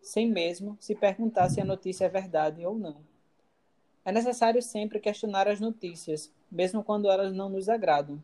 sem 0.00 0.30
mesmo 0.30 0.76
se 0.80 0.94
perguntar 0.94 1.48
se 1.48 1.60
a 1.60 1.64
notícia 1.64 2.06
é 2.06 2.08
verdade 2.08 2.64
ou 2.64 2.76
não. 2.76 2.96
É 4.04 4.10
necessário 4.10 4.60
sempre 4.60 4.98
questionar 4.98 5.46
as 5.46 5.60
notícias, 5.60 6.32
mesmo 6.50 6.82
quando 6.82 7.08
elas 7.10 7.32
não 7.32 7.48
nos 7.48 7.68
agradam. 7.68 8.22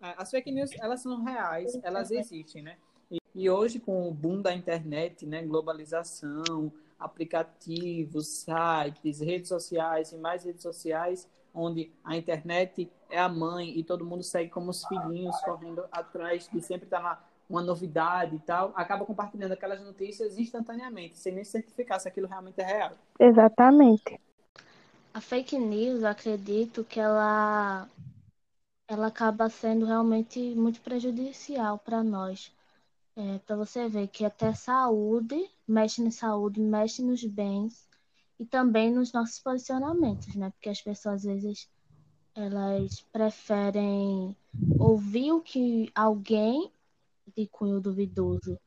É, 0.00 0.14
as 0.16 0.30
fake 0.30 0.50
news, 0.50 0.70
elas 0.80 1.00
são 1.00 1.22
reais, 1.22 1.78
elas 1.82 2.10
existem, 2.10 2.62
né? 2.62 2.76
E, 3.34 3.48
hoje, 3.48 3.78
com 3.78 4.08
o 4.08 4.12
boom 4.12 4.42
da 4.42 4.54
internet, 4.54 5.24
né, 5.24 5.42
globalização, 5.42 6.72
aplicativos, 6.98 8.26
sites, 8.28 9.20
redes 9.20 9.48
sociais 9.48 10.12
e 10.12 10.16
mais 10.16 10.44
redes 10.44 10.62
sociais, 10.62 11.28
onde 11.54 11.90
a 12.04 12.16
internet 12.16 12.90
é 13.08 13.18
a 13.18 13.28
mãe 13.28 13.78
e 13.78 13.82
todo 13.82 14.04
mundo 14.04 14.22
segue 14.22 14.50
como 14.50 14.70
os 14.70 14.84
filhinhos 14.84 15.40
correndo 15.42 15.84
atrás 15.90 16.48
de 16.52 16.60
sempre 16.60 16.86
estar 16.86 17.00
na, 17.00 17.18
uma 17.48 17.62
novidade 17.62 18.36
e 18.36 18.38
tal, 18.40 18.72
acaba 18.74 19.06
compartilhando 19.06 19.52
aquelas 19.52 19.80
notícias 19.80 20.38
instantaneamente, 20.38 21.18
sem 21.18 21.32
nem 21.32 21.44
certificar 21.44 21.98
se 21.98 22.08
aquilo 22.08 22.26
realmente 22.26 22.60
é 22.60 22.64
real. 22.64 22.92
Exatamente. 23.18 24.20
A 25.14 25.20
fake 25.20 25.58
news, 25.58 26.02
eu 26.02 26.08
acredito 26.08 26.84
que 26.84 27.00
ela 27.00 27.88
ela 28.88 29.08
acaba 29.08 29.50
sendo 29.50 29.84
realmente 29.84 30.54
muito 30.54 30.80
prejudicial 30.80 31.78
para 31.78 32.02
nós. 32.02 32.50
É, 33.14 33.38
para 33.40 33.56
você 33.56 33.88
ver 33.88 34.08
que 34.08 34.24
até 34.24 34.54
saúde, 34.54 35.50
mexe 35.66 36.02
na 36.02 36.10
saúde, 36.10 36.60
mexe 36.60 37.02
nos 37.02 37.22
bens 37.24 37.86
e 38.38 38.46
também 38.46 38.90
nos 38.90 39.12
nossos 39.12 39.38
posicionamentos, 39.40 40.34
né? 40.34 40.50
Porque 40.50 40.70
as 40.70 40.80
pessoas 40.80 41.16
às 41.16 41.24
vezes 41.24 41.68
elas 42.34 43.00
preferem 43.12 44.36
ouvir 44.78 45.32
o 45.32 45.40
que 45.40 45.90
alguém 45.94 46.72
de 47.36 47.46
cunho 47.48 47.80
duvidoso 47.80 48.58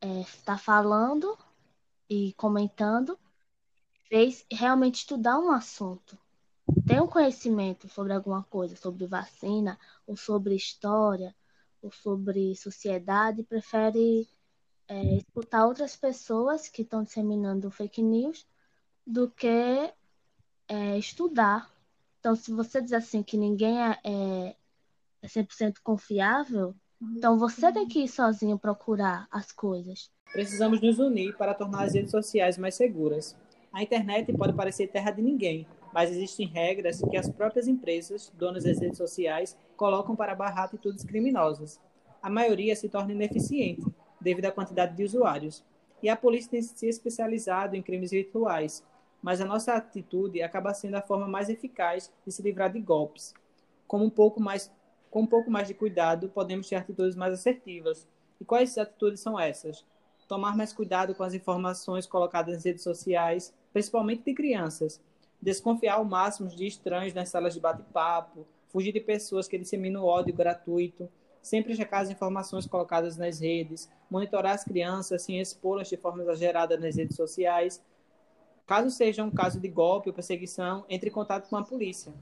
está 0.00 0.54
é, 0.54 0.58
falando 0.58 1.38
e 2.08 2.32
comentando, 2.34 3.18
fez 4.08 4.44
realmente 4.50 4.96
estudar 4.96 5.38
um 5.38 5.50
assunto, 5.50 6.18
tem 6.86 7.00
um 7.00 7.08
conhecimento 7.08 7.88
sobre 7.88 8.12
alguma 8.12 8.44
coisa, 8.44 8.76
sobre 8.76 9.06
vacina, 9.06 9.78
ou 10.06 10.16
sobre 10.16 10.54
história, 10.54 11.34
ou 11.82 11.90
sobre 11.90 12.54
sociedade, 12.54 13.42
prefere 13.42 14.28
é, 14.88 15.16
escutar 15.16 15.66
outras 15.66 15.96
pessoas 15.96 16.68
que 16.68 16.82
estão 16.82 17.02
disseminando 17.02 17.70
fake 17.70 18.02
news 18.02 18.46
do 19.04 19.28
que 19.28 19.92
é, 20.68 20.96
estudar. 20.96 21.70
Então, 22.20 22.36
se 22.36 22.52
você 22.52 22.80
diz 22.80 22.92
assim 22.92 23.22
que 23.22 23.36
ninguém 23.36 23.80
é, 23.82 23.98
é 24.04 25.26
100% 25.26 25.78
confiável, 25.82 26.74
então 27.00 27.38
você 27.38 27.72
tem 27.72 27.86
que 27.86 28.04
ir 28.04 28.08
sozinho 28.08 28.58
procurar 28.58 29.26
as 29.30 29.50
coisas. 29.50 30.10
Precisamos 30.32 30.80
nos 30.80 30.98
unir 30.98 31.36
para 31.36 31.54
tornar 31.54 31.84
as 31.84 31.94
redes 31.94 32.10
sociais 32.10 32.56
mais 32.56 32.74
seguras. 32.74 33.36
A 33.72 33.82
internet 33.82 34.32
pode 34.32 34.54
parecer 34.54 34.88
terra 34.88 35.10
de 35.10 35.20
ninguém, 35.20 35.66
mas 35.92 36.10
existem 36.10 36.46
regras 36.46 37.02
que 37.02 37.16
as 37.16 37.28
próprias 37.28 37.68
empresas, 37.68 38.32
donas 38.36 38.64
das 38.64 38.80
redes 38.80 38.98
sociais, 38.98 39.56
colocam 39.76 40.14
para 40.14 40.34
barrar 40.34 40.64
atitudes 40.64 41.04
criminosas. 41.04 41.80
A 42.22 42.30
maioria 42.30 42.74
se 42.74 42.88
torna 42.88 43.12
ineficiente 43.12 43.84
devido 44.20 44.46
à 44.46 44.52
quantidade 44.52 44.96
de 44.96 45.04
usuários. 45.04 45.64
E 46.02 46.08
a 46.08 46.16
polícia 46.16 46.50
tem 46.50 46.62
se 46.62 46.86
especializado 46.86 47.76
em 47.76 47.82
crimes 47.82 48.10
virtuais, 48.10 48.84
mas 49.22 49.40
a 49.40 49.44
nossa 49.44 49.74
atitude 49.74 50.42
acaba 50.42 50.74
sendo 50.74 50.96
a 50.96 51.02
forma 51.02 51.26
mais 51.26 51.48
eficaz 51.48 52.12
de 52.24 52.32
se 52.32 52.42
livrar 52.42 52.72
de 52.72 52.80
golpes. 52.80 53.34
Com 53.86 54.02
um 54.02 54.10
pouco 54.10 54.40
mais, 54.40 54.72
com 55.10 55.22
um 55.22 55.26
pouco 55.26 55.50
mais 55.50 55.68
de 55.68 55.74
cuidado, 55.74 56.28
podemos 56.28 56.68
ter 56.68 56.76
atitudes 56.76 57.16
mais 57.16 57.32
assertivas. 57.32 58.06
E 58.40 58.44
quais 58.44 58.76
atitudes 58.76 59.20
são 59.20 59.38
essas? 59.38 59.84
Tomar 60.28 60.56
mais 60.56 60.72
cuidado 60.72 61.14
com 61.14 61.22
as 61.22 61.34
informações 61.34 62.06
colocadas 62.06 62.54
nas 62.54 62.64
redes 62.64 62.82
sociais, 62.82 63.54
principalmente 63.72 64.24
de 64.24 64.34
crianças. 64.34 65.00
Desconfiar 65.46 65.94
ao 65.94 66.04
máximo 66.04 66.48
de 66.48 66.66
estranhos 66.66 67.14
nas 67.14 67.28
salas 67.28 67.54
de 67.54 67.60
bate-papo, 67.60 68.44
fugir 68.66 68.90
de 68.90 68.98
pessoas 68.98 69.46
que 69.46 69.56
disseminam 69.56 70.02
ódio 70.02 70.34
gratuito, 70.34 71.08
sempre 71.40 71.76
checar 71.76 72.00
as 72.00 72.10
informações 72.10 72.66
colocadas 72.66 73.16
nas 73.16 73.38
redes, 73.38 73.88
monitorar 74.10 74.54
as 74.54 74.64
crianças 74.64 75.22
sem 75.22 75.38
expô-las 75.38 75.88
de 75.88 75.96
forma 75.96 76.20
exagerada 76.24 76.76
nas 76.76 76.96
redes 76.96 77.14
sociais. 77.14 77.80
Caso 78.66 78.90
seja 78.90 79.22
um 79.22 79.30
caso 79.30 79.60
de 79.60 79.68
golpe 79.68 80.08
ou 80.08 80.12
perseguição, 80.12 80.84
entre 80.88 81.10
em 81.10 81.12
contato 81.12 81.48
com 81.48 81.56
a 81.56 81.62
polícia. 81.62 82.12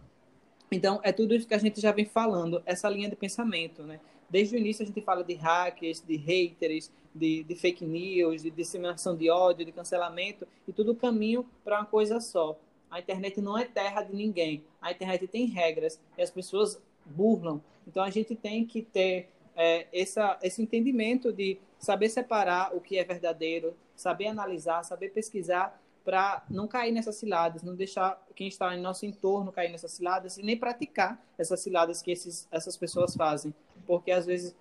Então, 0.70 1.01
é 1.03 1.11
tudo 1.11 1.35
isso 1.35 1.49
que 1.49 1.55
a 1.55 1.59
gente 1.59 1.81
já 1.81 1.93
vem 1.93 2.05
falando, 2.05 2.62
essa 2.66 2.91
linha 2.91 3.09
de 3.09 3.16
pensamento, 3.16 3.85
né? 3.85 4.01
Desde 4.29 4.55
o 4.55 4.59
início 4.59 4.83
a 4.83 4.87
gente 4.87 5.01
fala 5.01 5.25
de 5.25 5.33
hackers, 5.33 6.03
de 6.07 6.16
haters, 6.16 6.93
de, 7.14 7.43
de 7.43 7.55
fake 7.55 7.87
news, 7.87 8.43
de 8.43 8.51
disseminação 8.51 9.16
de 9.16 9.31
ódio, 9.31 9.64
de 9.64 9.72
cancelamento, 9.72 10.47
e 10.68 10.75
tudo 10.75 10.95
caminho 10.95 11.49
para 11.64 11.79
uma 11.79 11.87
coisa 11.87 12.20
só. 12.20 12.59
A 12.95 13.01
internet 13.01 13.40
não 13.40 13.59
é 13.59 13.64
terra 13.64 14.03
de 14.03 14.14
ninguém. 14.14 14.62
A 14.80 14.92
internet 14.92 15.26
tem 15.26 15.47
regras 15.47 16.01
e 16.16 16.22
as 16.22 16.30
pessoas 16.30 16.80
burlam. 17.05 17.61
Então 17.88 18.05
a 18.05 18.09
gente 18.09 18.36
tem 18.36 18.64
que 18.64 18.82
ter 18.82 19.30
é, 19.57 19.88
essa, 19.92 20.38
esse 20.40 20.62
entendimento 20.62 21.32
de 21.32 21.59
saber 21.76 22.09
separar 22.09 22.72
o 22.72 22.80
que 22.80 22.97
é 22.97 23.03
verdadeiro, 23.03 23.76
saber 23.97 24.28
analisar, 24.28 24.84
saber 24.84 25.09
pesquisar 25.09 25.76
para 26.05 26.45
não 26.49 26.68
cair 26.68 26.92
nessas 26.92 27.16
ciladas, 27.16 27.64
não 27.64 27.74
deixar 27.74 28.24
quem 28.32 28.47
está 28.47 28.72
em 28.76 28.80
nosso 28.80 29.05
entorno 29.05 29.51
cair 29.51 29.72
nessas 29.72 29.90
ciladas 29.90 30.38
e 30.38 30.45
nem 30.45 30.57
praticar 30.57 31.20
essas 31.36 31.59
ciladas 31.59 32.01
que 32.01 32.12
esses, 32.12 32.47
essas 32.49 32.76
pessoas 32.76 33.16
fazem. 33.16 33.53
Porque 33.88 34.12
às 34.12 34.24
vezes 34.24 34.55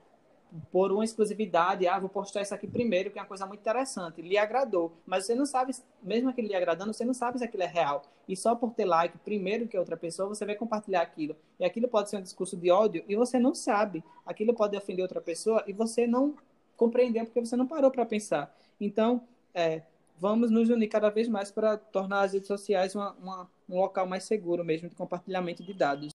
por 0.72 0.92
uma 0.92 1.04
exclusividade, 1.04 1.88
ah, 1.88 2.00
vou 2.00 2.10
postar 2.10 2.42
isso 2.42 2.54
aqui 2.54 2.68
primeiro, 2.68 3.10
que 3.10 3.18
é 3.18 3.22
uma 3.22 3.28
coisa 3.28 3.46
muito 3.46 3.62
interessante, 3.62 4.22
lhe 4.22 4.38
agradou, 4.38 4.94
mas 5.06 5.26
você 5.26 5.34
não 5.34 5.46
sabe, 5.46 5.74
mesmo 6.02 6.30
aquele 6.30 6.48
lhe 6.48 6.56
agradando, 6.56 6.94
você 6.94 7.04
não 7.04 7.14
sabe 7.14 7.40
se 7.40 7.44
aquilo 7.44 7.64
é 7.64 7.68
real. 7.68 8.04
E 8.28 8.36
só 8.38 8.56
por 8.56 8.72
ter 8.74 8.86
like 8.86 9.18
primeiro 9.20 9.68
que 9.68 9.78
outra 9.78 9.98
pessoa, 9.98 10.30
você 10.30 10.46
vai 10.46 10.56
compartilhar 10.56 11.02
aquilo. 11.02 11.36
E 11.60 11.66
aquilo 11.66 11.88
pode 11.88 12.10
ser 12.10 12.18
um 12.18 12.22
discurso 12.22 12.56
de 12.56 12.70
ódio 12.70 13.04
e 13.08 13.16
você 13.16 13.40
não 13.40 13.56
sabe. 13.56 14.04
Aquilo 14.26 14.54
pode 14.54 14.78
ofender 14.78 15.02
outra 15.02 15.20
pessoa 15.20 15.64
e 15.68 15.74
você 15.74 16.06
não 16.06 16.36
compreendeu 16.78 17.26
porque 17.26 17.40
você 17.40 17.56
não 17.56 17.68
parou 17.68 17.92
para 17.92 18.06
pensar. 18.06 18.56
Então, 18.80 19.24
é, 19.54 19.82
vamos 20.20 20.52
nos 20.52 20.70
unir 20.70 20.88
cada 20.88 21.10
vez 21.10 21.28
mais 21.28 21.52
para 21.52 21.78
tornar 21.78 22.22
as 22.22 22.34
redes 22.34 22.48
sociais 22.48 22.96
uma, 22.96 23.12
uma, 23.22 23.50
um 23.68 23.80
local 23.80 24.08
mais 24.08 24.24
seguro 24.24 24.64
mesmo 24.64 24.88
de 24.88 24.96
compartilhamento 24.96 25.64
de 25.64 25.74
dados. 25.74 26.14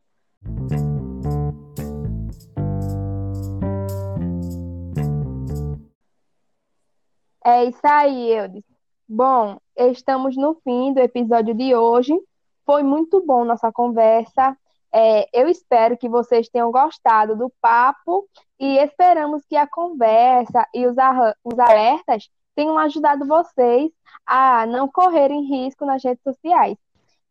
É 7.46 7.64
isso 7.66 7.78
aí, 7.84 8.32
Eudes. 8.32 8.64
Bom, 9.08 9.60
estamos 9.76 10.36
no 10.36 10.56
fim 10.64 10.92
do 10.92 10.98
episódio 10.98 11.54
de 11.54 11.76
hoje. 11.76 12.12
Foi 12.64 12.82
muito 12.82 13.24
bom 13.24 13.44
nossa 13.44 13.70
conversa. 13.70 14.58
É, 14.92 15.28
eu 15.32 15.48
espero 15.48 15.96
que 15.96 16.08
vocês 16.08 16.48
tenham 16.48 16.72
gostado 16.72 17.36
do 17.36 17.48
papo 17.60 18.28
e 18.58 18.78
esperamos 18.78 19.44
que 19.48 19.54
a 19.54 19.64
conversa 19.64 20.66
e 20.74 20.88
os, 20.88 20.96
os 21.44 21.56
alertas 21.56 22.28
tenham 22.56 22.76
ajudado 22.78 23.24
vocês 23.24 23.92
a 24.26 24.66
não 24.66 24.88
correrem 24.88 25.46
risco 25.46 25.86
nas 25.86 26.02
redes 26.02 26.24
sociais. 26.24 26.76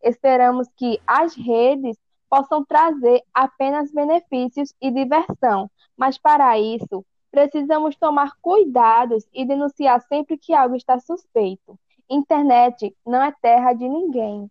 Esperamos 0.02 0.70
que 0.78 0.98
as 1.06 1.36
redes 1.36 1.98
possam 2.30 2.64
trazer 2.64 3.22
apenas 3.34 3.92
benefícios 3.92 4.74
e 4.80 4.90
diversão, 4.92 5.70
mas 5.98 6.18
para 6.18 6.58
isso 6.58 7.06
Precisamos 7.36 7.98
tomar 7.98 8.38
cuidados 8.42 9.26
e 9.34 9.46
denunciar 9.46 10.02
sempre 10.04 10.38
que 10.38 10.54
algo 10.54 10.74
está 10.74 10.98
suspeito. 11.02 11.78
Internet 12.10 12.96
não 13.06 13.22
é 13.22 13.30
terra 13.30 13.74
de 13.74 13.90
ninguém. 13.90 14.50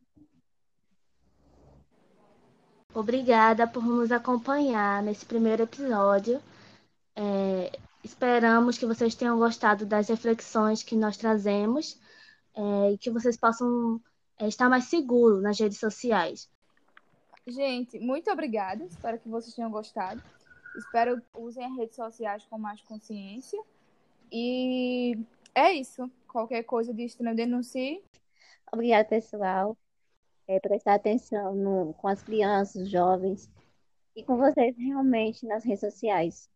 Obrigada 2.94 3.66
por 3.66 3.82
nos 3.82 4.12
acompanhar 4.12 5.02
nesse 5.02 5.24
primeiro 5.24 5.62
episódio. 5.62 6.42
É, 7.16 7.72
esperamos 8.04 8.76
que 8.76 8.84
vocês 8.84 9.14
tenham 9.14 9.38
gostado 9.38 9.86
das 9.86 10.10
reflexões 10.10 10.82
que 10.82 10.94
nós 10.94 11.16
trazemos 11.16 11.98
é, 12.54 12.92
e 12.92 12.98
que 12.98 13.10
vocês 13.10 13.34
possam 13.34 13.98
é, 14.38 14.46
estar 14.46 14.68
mais 14.68 14.84
seguros 14.84 15.42
nas 15.42 15.58
redes 15.58 15.78
sociais. 15.78 16.50
Gente, 17.46 17.98
muito 17.98 18.30
obrigada. 18.30 18.84
Espero 18.84 19.18
que 19.18 19.28
vocês 19.30 19.54
tenham 19.54 19.70
gostado. 19.70 20.22
Espero 20.76 21.20
que 21.20 21.38
usem 21.38 21.64
as 21.64 21.76
redes 21.76 21.96
sociais 21.96 22.44
com 22.46 22.58
mais 22.58 22.80
consciência. 22.82 23.62
E 24.30 25.18
é 25.54 25.72
isso. 25.72 26.10
Qualquer 26.28 26.64
coisa 26.64 26.92
de 26.92 27.04
estranho, 27.04 27.36
denuncie. 27.36 28.02
Obrigada, 28.72 29.04
pessoal. 29.08 29.76
É, 30.46 30.58
prestar 30.60 30.94
atenção 30.94 31.54
no, 31.54 31.94
com 31.94 32.08
as 32.08 32.22
crianças, 32.22 32.88
jovens 32.90 33.48
e 34.14 34.22
com 34.22 34.36
vocês 34.36 34.76
realmente 34.76 35.46
nas 35.46 35.64
redes 35.64 35.80
sociais. 35.80 36.50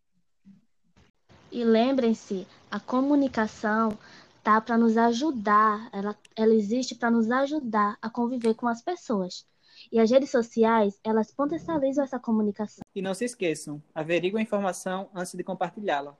E 1.50 1.64
lembrem-se, 1.64 2.46
a 2.70 2.78
comunicação 2.78 3.96
tá 4.42 4.60
para 4.60 4.76
nos 4.76 4.96
ajudar, 4.96 5.88
ela, 5.92 6.16
ela 6.36 6.54
existe 6.54 6.94
para 6.94 7.10
nos 7.10 7.30
ajudar 7.30 7.96
a 8.02 8.10
conviver 8.10 8.54
com 8.54 8.68
as 8.68 8.82
pessoas. 8.82 9.46
E 9.90 9.98
as 9.98 10.10
redes 10.10 10.30
sociais, 10.30 10.98
elas 11.04 11.32
potencializam 11.32 12.04
essa 12.04 12.18
comunicação. 12.18 12.82
E 12.94 13.02
não 13.02 13.14
se 13.14 13.24
esqueçam, 13.24 13.82
averiguem 13.94 14.40
a 14.40 14.42
informação 14.42 15.08
antes 15.14 15.34
de 15.34 15.44
compartilhá-la. 15.44 16.16